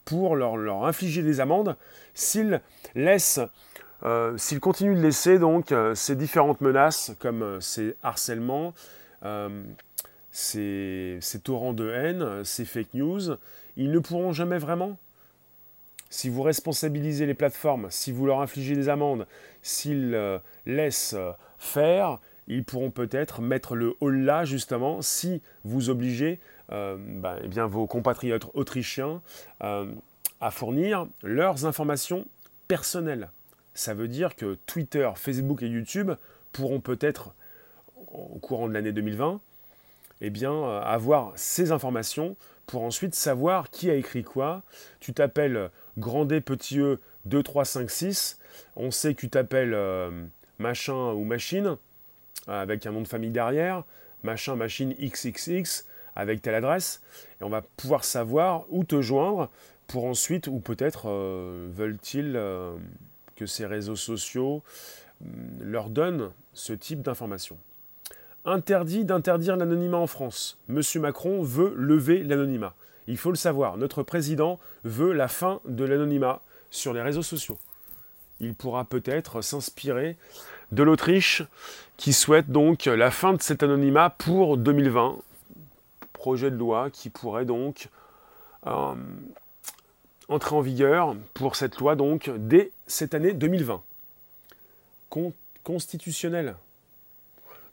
pour 0.05 0.35
leur, 0.35 0.85
infliger 0.85 1.23
des 1.23 1.39
amendes 1.39 1.75
s'ils 2.13 2.61
laissent 2.93 3.41
euh, 4.03 4.37
s'ils 4.37 4.59
continuent 4.59 4.97
de 4.97 5.01
laisser 5.01 5.39
donc 5.39 5.71
euh, 5.71 5.95
ces 5.95 6.15
différentes 6.15 6.61
menaces 6.61 7.13
comme 7.19 7.41
euh, 7.41 7.59
ces 7.59 7.95
harcèlements, 8.03 8.73
ces, 10.31 11.19
torrents 11.43 11.73
de 11.73 11.89
haine, 11.89 12.43
ces 12.43 12.65
fake 12.65 12.93
news, 12.93 13.21
ils 13.77 13.91
ne 13.91 13.99
pourront 13.99 14.33
jamais 14.33 14.59
vraiment. 14.59 14.97
Si 16.09 16.29
vous 16.29 16.43
responsabilisez 16.43 17.25
les 17.25 17.33
plateformes, 17.33 17.87
si 17.89 18.11
vous 18.11 18.27
leur 18.27 18.41
infligez 18.41 18.75
des 18.75 18.89
amendes, 18.89 19.25
s'ils 19.63 20.17
laissent 20.65 21.15
faire, 21.57 22.19
ils 22.47 22.63
pourront 22.63 22.91
peut-être 22.91 23.41
mettre 23.41 23.75
le 23.75 23.95
haut 23.99 24.11
là 24.11 24.45
justement 24.45 25.01
si 25.01 25.41
vous 25.63 25.89
obligez 25.89 26.39
bah, 26.69 27.37
eh 27.43 27.47
bien, 27.47 27.67
vos 27.67 27.87
compatriotes 27.87 28.47
autrichiens 28.53 29.21
à 29.59 30.51
fournir 30.51 31.07
leurs 31.23 31.65
informations 31.65 32.25
personnelles 32.67 33.29
ça 33.75 33.93
veut 33.93 34.07
dire 34.07 34.35
que 34.35 34.57
Twitter, 34.65 35.11
Facebook 35.15 35.61
et 35.61 35.67
YouTube 35.67 36.11
pourront 36.53 36.79
peut-être, 36.79 37.35
au 37.97 38.39
courant 38.39 38.67
de 38.67 38.73
l'année 38.73 38.93
2020, 38.93 39.39
eh 40.21 40.31
euh, 40.43 40.81
avoir 40.81 41.33
ces 41.35 41.73
informations 41.73 42.37
pour 42.65 42.83
ensuite 42.83 43.13
savoir 43.13 43.69
qui 43.69 43.91
a 43.91 43.95
écrit 43.95 44.23
quoi. 44.23 44.63
Tu 45.01 45.13
t'appelles 45.13 45.69
Grandet 45.97 46.39
Petit 46.39 46.79
E 46.79 46.99
2, 47.25 47.43
3, 47.43 47.65
5, 47.65 47.91
6. 47.91 48.39
On 48.77 48.91
sait 48.91 49.13
que 49.13 49.19
tu 49.19 49.29
t'appelles 49.29 49.73
euh, 49.73 50.09
machin 50.57 51.11
ou 51.11 51.25
machine 51.25 51.75
avec 52.47 52.85
un 52.85 52.91
nom 52.91 53.01
de 53.01 53.07
famille 53.07 53.31
derrière. 53.31 53.83
Machin, 54.23 54.55
machine 54.55 54.93
XXX 54.93 55.85
avec 56.15 56.41
telle 56.41 56.55
adresse. 56.55 57.01
Et 57.41 57.43
on 57.43 57.49
va 57.49 57.61
pouvoir 57.61 58.03
savoir 58.03 58.65
où 58.69 58.83
te 58.83 59.01
joindre 59.01 59.49
pour 59.87 60.05
ensuite, 60.05 60.47
ou 60.47 60.59
peut-être 60.59 61.09
euh, 61.09 61.67
veulent-ils 61.71 62.39
que 63.35 63.45
ces 63.45 63.65
réseaux 63.65 63.95
sociaux 63.95 64.63
mm, 65.21 65.27
leur 65.61 65.89
donnent 65.89 66.31
ce 66.53 66.73
type 66.73 67.01
d'informations. 67.01 67.57
Interdit 68.45 69.05
d'interdire 69.05 69.57
l'anonymat 69.57 69.97
en 69.97 70.07
France. 70.07 70.57
Monsieur 70.67 70.99
Macron 70.99 71.41
veut 71.41 71.73
lever 71.75 72.23
l'anonymat. 72.23 72.73
Il 73.07 73.17
faut 73.17 73.29
le 73.29 73.37
savoir, 73.37 73.77
notre 73.77 74.03
président 74.03 74.59
veut 74.83 75.13
la 75.13 75.27
fin 75.27 75.59
de 75.65 75.83
l'anonymat 75.83 76.41
sur 76.71 76.93
les 76.93 77.01
réseaux 77.01 77.23
sociaux. 77.23 77.57
Il 78.39 78.53
pourra 78.53 78.83
peut-être 78.83 79.41
s'inspirer 79.41 80.17
de 80.71 80.83
l'Autriche 80.83 81.43
qui 81.97 82.13
souhaite 82.13 82.49
donc 82.49 82.85
la 82.85 83.11
fin 83.11 83.33
de 83.33 83.41
cet 83.41 83.63
anonymat 83.63 84.09
pour 84.09 84.57
2020. 84.57 85.17
Projet 86.25 86.49
de 86.49 86.55
loi 86.55 86.89
qui 86.89 87.11
pourrait 87.11 87.45
donc 87.45 87.89
euh, 88.65 88.95
entrer 90.27 90.55
en 90.55 90.61
vigueur 90.61 91.15
pour 91.35 91.55
cette 91.55 91.77
loi 91.77 91.95
donc 91.95 92.31
dès 92.35 92.71
cette 92.87 93.13
année 93.13 93.31
2020. 93.31 93.83
constitutionnelle. 95.63 96.55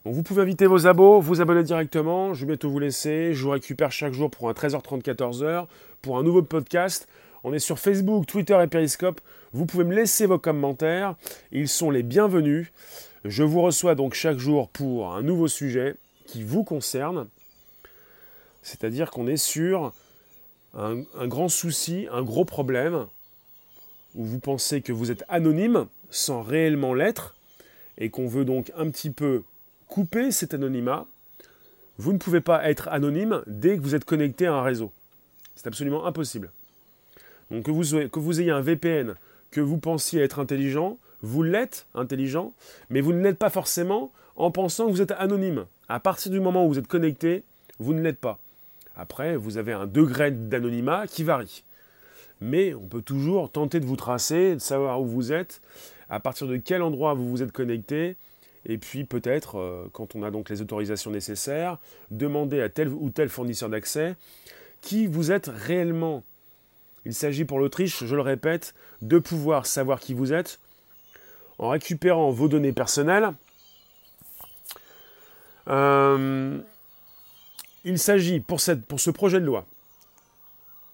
vous 0.05 0.21
pouvez 0.21 0.43
inviter 0.43 0.67
vos 0.67 0.85
abos, 0.85 1.19
vous 1.19 1.41
abonner 1.41 1.63
directement, 1.63 2.35
je 2.35 2.41
vais 2.41 2.49
bientôt 2.49 2.69
vous 2.69 2.77
laisser, 2.77 3.33
je 3.33 3.43
vous 3.43 3.49
récupère 3.49 3.91
chaque 3.91 4.13
jour 4.13 4.29
pour 4.29 4.47
un 4.49 4.53
13h30, 4.53 5.01
14h, 5.01 5.65
pour 6.03 6.19
un 6.19 6.23
nouveau 6.23 6.43
podcast. 6.43 7.07
On 7.43 7.53
est 7.53 7.59
sur 7.59 7.79
Facebook, 7.79 8.27
Twitter 8.27 8.59
et 8.61 8.67
Periscope. 8.67 9.19
Vous 9.53 9.65
pouvez 9.65 9.83
me 9.83 9.95
laisser 9.95 10.27
vos 10.27 10.37
commentaires, 10.37 11.15
ils 11.51 11.67
sont 11.67 11.89
les 11.89 12.03
bienvenus. 12.03 12.71
Je 13.25 13.41
vous 13.41 13.63
reçois 13.63 13.95
donc 13.95 14.13
chaque 14.13 14.37
jour 14.37 14.69
pour 14.69 15.11
un 15.11 15.23
nouveau 15.23 15.47
sujet 15.47 15.95
qui 16.27 16.43
vous 16.43 16.63
concerne. 16.63 17.27
C'est-à-dire 18.63 19.11
qu'on 19.11 19.27
est 19.27 19.37
sur 19.37 19.93
un, 20.73 21.27
grand 21.27 21.49
souci, 21.49 22.07
un 22.11 22.23
gros 22.23 22.45
problème, 22.45 23.05
où 24.15 24.25
vous 24.25 24.39
pensez 24.39 24.81
que 24.81 24.91
vous 24.91 25.11
êtes 25.11 25.23
anonyme 25.29 25.85
sans 26.09 26.41
réellement 26.41 26.93
l'être, 26.93 27.35
et 27.97 28.09
qu'on 28.09 28.27
veut 28.27 28.45
donc 28.45 28.71
un 28.75 28.89
petit 28.89 29.11
peu 29.11 29.43
couper 29.87 30.31
cet 30.31 30.53
anonymat, 30.53 31.05
vous 31.99 32.13
ne 32.13 32.17
pouvez 32.17 32.41
pas 32.41 32.67
être 32.67 32.87
anonyme 32.87 33.43
dès 33.45 33.77
que 33.77 33.83
vous 33.83 33.93
êtes 33.93 34.05
connecté 34.05 34.47
à 34.47 34.53
un 34.53 34.63
réseau. 34.63 34.91
C'est 35.55 35.67
absolument 35.67 36.05
impossible. 36.05 36.51
Donc 37.51 37.65
que 37.65 37.71
vous, 37.71 38.41
ayez 38.41 38.49
un 38.49 38.61
VPN, 38.61 39.13
que 39.51 39.61
vous 39.61 39.77
pensiez 39.77 40.21
être 40.21 40.39
intelligent, 40.39 40.97
vous 41.21 41.43
l'êtes 41.43 41.85
intelligent, 41.93 42.53
mais 42.89 43.01
vous 43.01 43.13
ne 43.13 43.21
l'êtes 43.21 43.37
pas 43.37 43.51
forcément 43.51 44.11
en 44.35 44.49
pensant 44.49 44.87
que 44.87 44.91
vous 44.91 45.01
êtes 45.01 45.11
anonyme. 45.11 45.65
À 45.87 45.99
partir 45.99 46.31
du 46.31 46.39
moment 46.39 46.65
où 46.65 46.69
vous 46.69 46.79
êtes 46.79 46.87
connecté, 46.87 47.43
vous 47.77 47.93
ne 47.93 48.01
l'êtes 48.01 48.19
pas. 48.19 48.39
Après, 48.95 49.35
vous 49.35 49.57
avez 49.57 49.73
un 49.73 49.87
degré 49.87 50.31
d'anonymat 50.31 51.07
qui 51.07 51.23
varie. 51.23 51.63
Mais 52.41 52.73
on 52.73 52.87
peut 52.87 53.01
toujours 53.01 53.51
tenter 53.51 53.79
de 53.79 53.85
vous 53.85 53.95
tracer, 53.95 54.55
de 54.55 54.59
savoir 54.59 55.01
où 55.01 55.05
vous 55.05 55.31
êtes, 55.31 55.61
à 56.09 56.19
partir 56.19 56.47
de 56.47 56.57
quel 56.57 56.81
endroit 56.81 57.13
vous 57.13 57.29
vous 57.29 57.41
êtes 57.41 57.51
connecté, 57.51 58.15
et 58.65 58.77
puis 58.77 59.03
peut-être, 59.03 59.57
euh, 59.57 59.89
quand 59.91 60.15
on 60.15 60.23
a 60.23 60.31
donc 60.31 60.49
les 60.49 60.61
autorisations 60.61 61.11
nécessaires, 61.11 61.77
demander 62.11 62.61
à 62.61 62.69
tel 62.69 62.89
ou 62.89 63.09
tel 63.09 63.29
fournisseur 63.29 63.69
d'accès 63.69 64.15
qui 64.81 65.07
vous 65.07 65.31
êtes 65.31 65.47
réellement. 65.53 66.23
Il 67.05 67.13
s'agit 67.13 67.45
pour 67.45 67.59
l'Autriche, 67.59 68.03
je 68.05 68.15
le 68.15 68.21
répète, 68.21 68.73
de 69.01 69.19
pouvoir 69.19 69.65
savoir 69.65 69.99
qui 69.99 70.13
vous 70.13 70.33
êtes 70.33 70.59
en 71.57 71.69
récupérant 71.69 72.31
vos 72.31 72.47
données 72.47 72.73
personnelles. 72.73 73.33
Euh, 75.67 76.59
il 77.83 77.99
s'agit 77.99 78.39
pour, 78.39 78.59
ce 78.61 79.09
projet 79.11 79.39
de 79.39 79.45
loi 79.45 79.65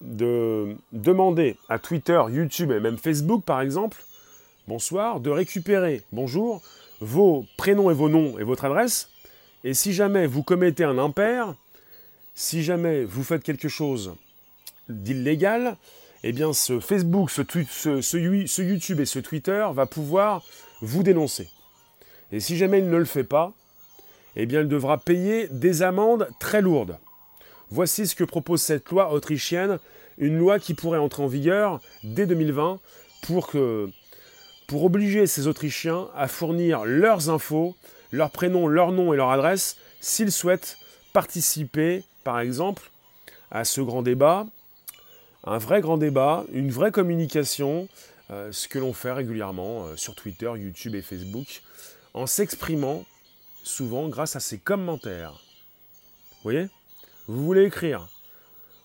de 0.00 0.76
demander 0.92 1.56
à 1.68 1.78
Twitter, 1.78 2.20
YouTube 2.30 2.72
et 2.72 2.80
même 2.80 2.96
Facebook 2.96 3.44
par 3.44 3.60
exemple, 3.60 4.02
bonsoir, 4.66 5.20
de 5.20 5.30
récupérer, 5.30 6.02
bonjour, 6.12 6.62
vos 7.00 7.44
prénoms 7.56 7.90
et 7.90 7.94
vos 7.94 8.08
noms 8.08 8.38
et 8.38 8.44
votre 8.44 8.64
adresse. 8.64 9.10
Et 9.62 9.74
si 9.74 9.92
jamais 9.92 10.26
vous 10.26 10.42
commettez 10.42 10.84
un 10.84 10.96
impair, 10.96 11.54
si 12.34 12.62
jamais 12.62 13.04
vous 13.04 13.22
faites 13.22 13.42
quelque 13.42 13.68
chose 13.68 14.14
d'illégal, 14.88 15.76
eh 16.22 16.32
bien 16.32 16.52
ce 16.52 16.80
Facebook, 16.80 17.30
ce, 17.30 17.42
ce, 18.00 18.62
YouTube 18.62 19.00
et 19.00 19.06
ce 19.06 19.18
Twitter 19.18 19.66
va 19.72 19.86
pouvoir 19.86 20.42
vous 20.80 21.02
dénoncer. 21.02 21.48
Et 22.32 22.40
si 22.40 22.56
jamais 22.56 22.78
il 22.78 22.88
ne 22.88 22.96
le 22.96 23.04
fait 23.04 23.24
pas, 23.24 23.52
eh 24.36 24.46
bien, 24.46 24.60
il 24.60 24.68
devra 24.68 24.98
payer 24.98 25.48
des 25.48 25.82
amendes 25.82 26.28
très 26.38 26.60
lourdes. 26.60 26.98
Voici 27.70 28.06
ce 28.06 28.14
que 28.14 28.24
propose 28.24 28.62
cette 28.62 28.88
loi 28.90 29.12
autrichienne, 29.12 29.78
une 30.18 30.38
loi 30.38 30.58
qui 30.58 30.74
pourrait 30.74 30.98
entrer 30.98 31.22
en 31.22 31.28
vigueur 31.28 31.80
dès 32.02 32.26
2020 32.26 32.80
pour, 33.22 33.46
que, 33.48 33.88
pour 34.66 34.84
obliger 34.84 35.26
ces 35.26 35.46
Autrichiens 35.46 36.08
à 36.16 36.28
fournir 36.28 36.84
leurs 36.84 37.30
infos, 37.30 37.76
leurs 38.12 38.30
prénoms, 38.30 38.66
leur 38.66 38.92
nom 38.92 39.12
et 39.12 39.16
leur 39.16 39.30
adresse 39.30 39.76
s'ils 40.00 40.32
souhaitent 40.32 40.78
participer, 41.12 42.02
par 42.24 42.40
exemple, 42.40 42.90
à 43.50 43.64
ce 43.64 43.80
grand 43.80 44.02
débat, 44.02 44.46
un 45.44 45.58
vrai 45.58 45.80
grand 45.80 45.96
débat, 45.96 46.44
une 46.52 46.70
vraie 46.70 46.92
communication, 46.92 47.88
euh, 48.30 48.52
ce 48.52 48.68
que 48.68 48.78
l'on 48.78 48.92
fait 48.92 49.12
régulièrement 49.12 49.86
euh, 49.86 49.96
sur 49.96 50.14
Twitter, 50.14 50.50
YouTube 50.56 50.94
et 50.94 51.02
Facebook, 51.02 51.62
en 52.14 52.26
s'exprimant 52.26 53.04
souvent 53.62 54.08
grâce 54.08 54.36
à 54.36 54.40
ses 54.40 54.58
commentaires. 54.58 55.32
Vous 55.32 56.42
voyez? 56.44 56.68
Vous 57.26 57.44
voulez 57.44 57.64
écrire. 57.64 58.08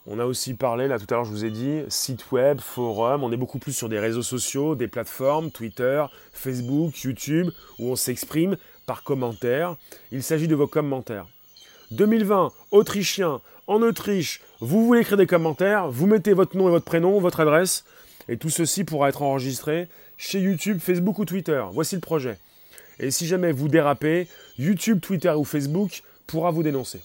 On 0.07 0.19
a 0.19 0.26
aussi 0.26 0.53
parlé, 0.53 0.88
là 0.88 0.99
tout 0.99 1.07
à 1.09 1.15
l'heure 1.15 1.26
je 1.26 1.32
vous 1.32 1.45
ai 1.45 1.49
dit, 1.49 1.82
site 1.88 2.32
web, 2.32 2.59
forum, 2.59 3.23
on 3.23 3.32
est 3.32 3.38
beaucoup 3.38 3.57
plus 3.57 3.73
sur 3.73 3.89
des 3.89 3.97
réseaux 3.97 4.21
sociaux, 4.21 4.76
des 4.76 4.88
plateformes, 4.88 5.49
Twitter, 5.49 6.05
Facebook, 6.32 6.95
YouTube, 6.99 7.49
où 7.80 7.89
on 7.89 7.95
s'exprime 7.95 8.55
par 8.86 9.03
commentaires. 9.03 9.76
Il 10.11 10.21
s'agit 10.21 10.47
de 10.47 10.53
vos 10.53 10.67
commentaires. 10.67 11.26
2020, 11.89 12.51
Autrichien, 12.69 13.41
en 13.65 13.82
Autriche, 13.82 14.41
vous 14.59 14.86
voulez 14.86 15.01
écrire 15.01 15.17
des 15.17 15.26
commentaires, 15.26 15.89
vous 15.89 16.05
mettez 16.05 16.34
votre 16.34 16.55
nom 16.55 16.67
et 16.67 16.71
votre 16.71 16.86
prénom, 16.86 17.19
votre 17.19 17.39
adresse, 17.39 17.84
Et 18.28 18.38
tout 18.38 18.49
ceci 18.49 18.84
pourra 18.84 19.09
être 19.09 19.21
enregistré 19.21 19.88
chez 20.17 20.39
YouTube, 20.39 20.80
Facebook 20.80 21.19
ou 21.19 21.26
Twitter. 21.26 21.63
Voici 21.71 21.95
le 21.95 22.01
projet. 22.01 22.38
Et 22.99 23.11
si 23.11 23.28
jamais 23.28 23.51
vous 23.51 23.67
dérapez, 23.67 24.28
YouTube, 24.58 25.01
Twitter 25.01 25.32
ou 25.32 25.43
Facebook 25.43 26.03
pourra 26.28 26.51
vous 26.51 26.64
dénoncer. 26.64 27.01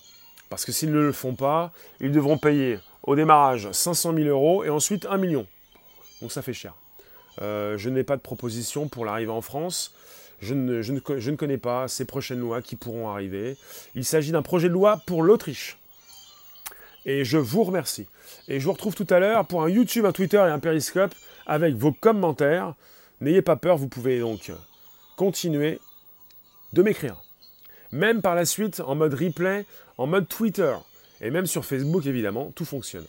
Parce 0.48 0.64
que 0.64 0.72
s'ils 0.72 0.90
ne 0.90 1.00
le 1.00 1.12
font 1.12 1.34
pas, 1.34 1.72
ils 2.00 2.12
devront 2.12 2.38
payer 2.38 2.78
au 3.02 3.16
démarrage 3.16 3.70
500 3.70 4.14
000 4.14 4.28
euros 4.28 4.64
et 4.64 4.68
ensuite 4.68 5.06
1 5.06 5.16
million. 5.16 5.46
Donc 6.20 6.32
ça 6.32 6.42
fait 6.42 6.52
cher. 6.52 6.74
Euh, 7.40 7.78
je 7.78 7.88
n'ai 7.88 8.02
pas 8.02 8.16
de 8.16 8.22
proposition 8.22 8.88
pour 8.88 9.04
l'arrivée 9.04 9.30
en 9.30 9.40
France. 9.40 9.94
Je 10.40 10.54
ne, 10.54 10.82
je 10.82 10.92
ne 10.92 11.36
connais 11.36 11.58
pas 11.58 11.86
ces 11.86 12.04
prochaines 12.04 12.40
lois 12.40 12.62
qui 12.62 12.76
pourront 12.76 13.08
arriver. 13.08 13.56
Il 13.94 14.04
s'agit 14.04 14.32
d'un 14.32 14.42
projet 14.42 14.68
de 14.68 14.72
loi 14.72 15.00
pour 15.06 15.22
l'Autriche. 15.22 15.78
Et 17.06 17.24
je 17.24 17.38
vous 17.38 17.62
remercie. 17.62 18.06
Et 18.48 18.60
je 18.60 18.64
vous 18.64 18.72
retrouve 18.72 18.94
tout 18.94 19.06
à 19.10 19.18
l'heure 19.18 19.46
pour 19.46 19.62
un 19.62 19.68
YouTube, 19.68 20.04
un 20.04 20.12
Twitter 20.12 20.38
et 20.38 20.50
un 20.50 20.58
Periscope 20.58 21.14
avec 21.46 21.74
vos 21.74 21.92
commentaires. 21.92 22.74
N'ayez 23.20 23.42
pas 23.42 23.56
peur, 23.56 23.76
vous 23.76 23.88
pouvez 23.88 24.20
donc 24.20 24.52
continuer 25.16 25.78
de 26.72 26.82
m'écrire. 26.82 27.22
Même 27.92 28.22
par 28.22 28.34
la 28.34 28.44
suite 28.44 28.80
en 28.80 28.94
mode 28.94 29.14
replay, 29.14 29.66
en 29.98 30.06
mode 30.06 30.28
Twitter 30.28 30.74
et 31.20 31.30
même 31.30 31.46
sur 31.46 31.64
Facebook 31.64 32.06
évidemment, 32.06 32.52
tout 32.54 32.64
fonctionne. 32.64 33.04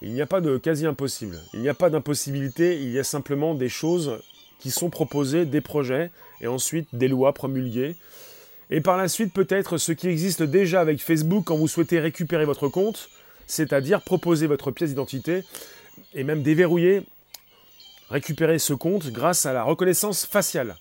Il 0.00 0.12
n'y 0.12 0.22
a 0.22 0.26
pas 0.26 0.40
de 0.40 0.58
quasi 0.58 0.86
impossible. 0.86 1.40
Il 1.54 1.60
n'y 1.60 1.68
a 1.68 1.74
pas 1.74 1.90
d'impossibilité, 1.90 2.80
il 2.80 2.90
y 2.90 2.98
a 2.98 3.04
simplement 3.04 3.54
des 3.54 3.68
choses 3.68 4.20
qui 4.60 4.70
sont 4.70 4.90
proposées, 4.90 5.44
des 5.44 5.60
projets, 5.60 6.10
et 6.40 6.46
ensuite 6.46 6.88
des 6.92 7.08
lois 7.08 7.32
promulguées. 7.32 7.96
Et 8.70 8.80
par 8.80 8.96
la 8.96 9.08
suite, 9.08 9.32
peut-être 9.32 9.76
ce 9.78 9.92
qui 9.92 10.08
existe 10.08 10.42
déjà 10.42 10.80
avec 10.80 11.00
Facebook 11.00 11.44
quand 11.46 11.56
vous 11.56 11.68
souhaitez 11.68 11.98
récupérer 11.98 12.44
votre 12.44 12.68
compte, 12.68 13.08
c'est-à-dire 13.46 14.02
proposer 14.02 14.46
votre 14.46 14.70
pièce 14.70 14.90
d'identité 14.90 15.42
et 16.14 16.22
même 16.22 16.42
déverrouiller, 16.42 17.02
récupérer 18.10 18.58
ce 18.58 18.74
compte 18.74 19.08
grâce 19.08 19.46
à 19.46 19.52
la 19.52 19.64
reconnaissance 19.64 20.26
faciale. 20.26 20.76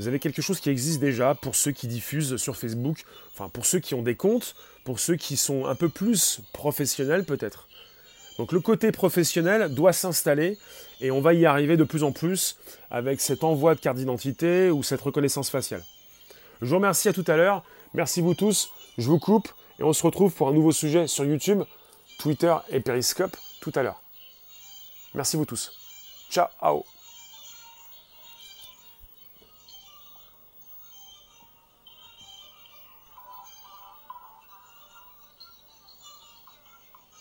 Vous 0.00 0.08
avez 0.08 0.18
quelque 0.18 0.40
chose 0.40 0.60
qui 0.60 0.70
existe 0.70 0.98
déjà 0.98 1.34
pour 1.34 1.54
ceux 1.54 1.72
qui 1.72 1.86
diffusent 1.86 2.38
sur 2.38 2.56
Facebook, 2.56 3.04
enfin 3.34 3.50
pour 3.50 3.66
ceux 3.66 3.80
qui 3.80 3.94
ont 3.94 4.00
des 4.00 4.14
comptes, 4.14 4.54
pour 4.82 4.98
ceux 4.98 5.16
qui 5.16 5.36
sont 5.36 5.66
un 5.66 5.74
peu 5.74 5.90
plus 5.90 6.40
professionnels 6.54 7.26
peut-être. 7.26 7.68
Donc 8.38 8.52
le 8.52 8.60
côté 8.60 8.92
professionnel 8.92 9.74
doit 9.74 9.92
s'installer 9.92 10.56
et 11.02 11.10
on 11.10 11.20
va 11.20 11.34
y 11.34 11.44
arriver 11.44 11.76
de 11.76 11.84
plus 11.84 12.02
en 12.02 12.12
plus 12.12 12.56
avec 12.90 13.20
cet 13.20 13.44
envoi 13.44 13.74
de 13.74 13.80
carte 13.80 13.98
d'identité 13.98 14.70
ou 14.70 14.82
cette 14.82 15.02
reconnaissance 15.02 15.50
faciale. 15.50 15.84
Je 16.62 16.66
vous 16.68 16.76
remercie 16.76 17.10
à 17.10 17.12
tout 17.12 17.24
à 17.26 17.36
l'heure. 17.36 17.62
Merci 17.92 18.22
vous 18.22 18.32
tous. 18.32 18.70
Je 18.96 19.06
vous 19.06 19.18
coupe 19.18 19.50
et 19.78 19.82
on 19.82 19.92
se 19.92 20.02
retrouve 20.02 20.32
pour 20.32 20.48
un 20.48 20.54
nouveau 20.54 20.72
sujet 20.72 21.08
sur 21.08 21.26
YouTube, 21.26 21.62
Twitter 22.18 22.56
et 22.70 22.80
Periscope 22.80 23.36
tout 23.60 23.72
à 23.74 23.82
l'heure. 23.82 24.00
Merci 25.12 25.36
vous 25.36 25.44
tous. 25.44 25.78
Ciao 26.30 26.84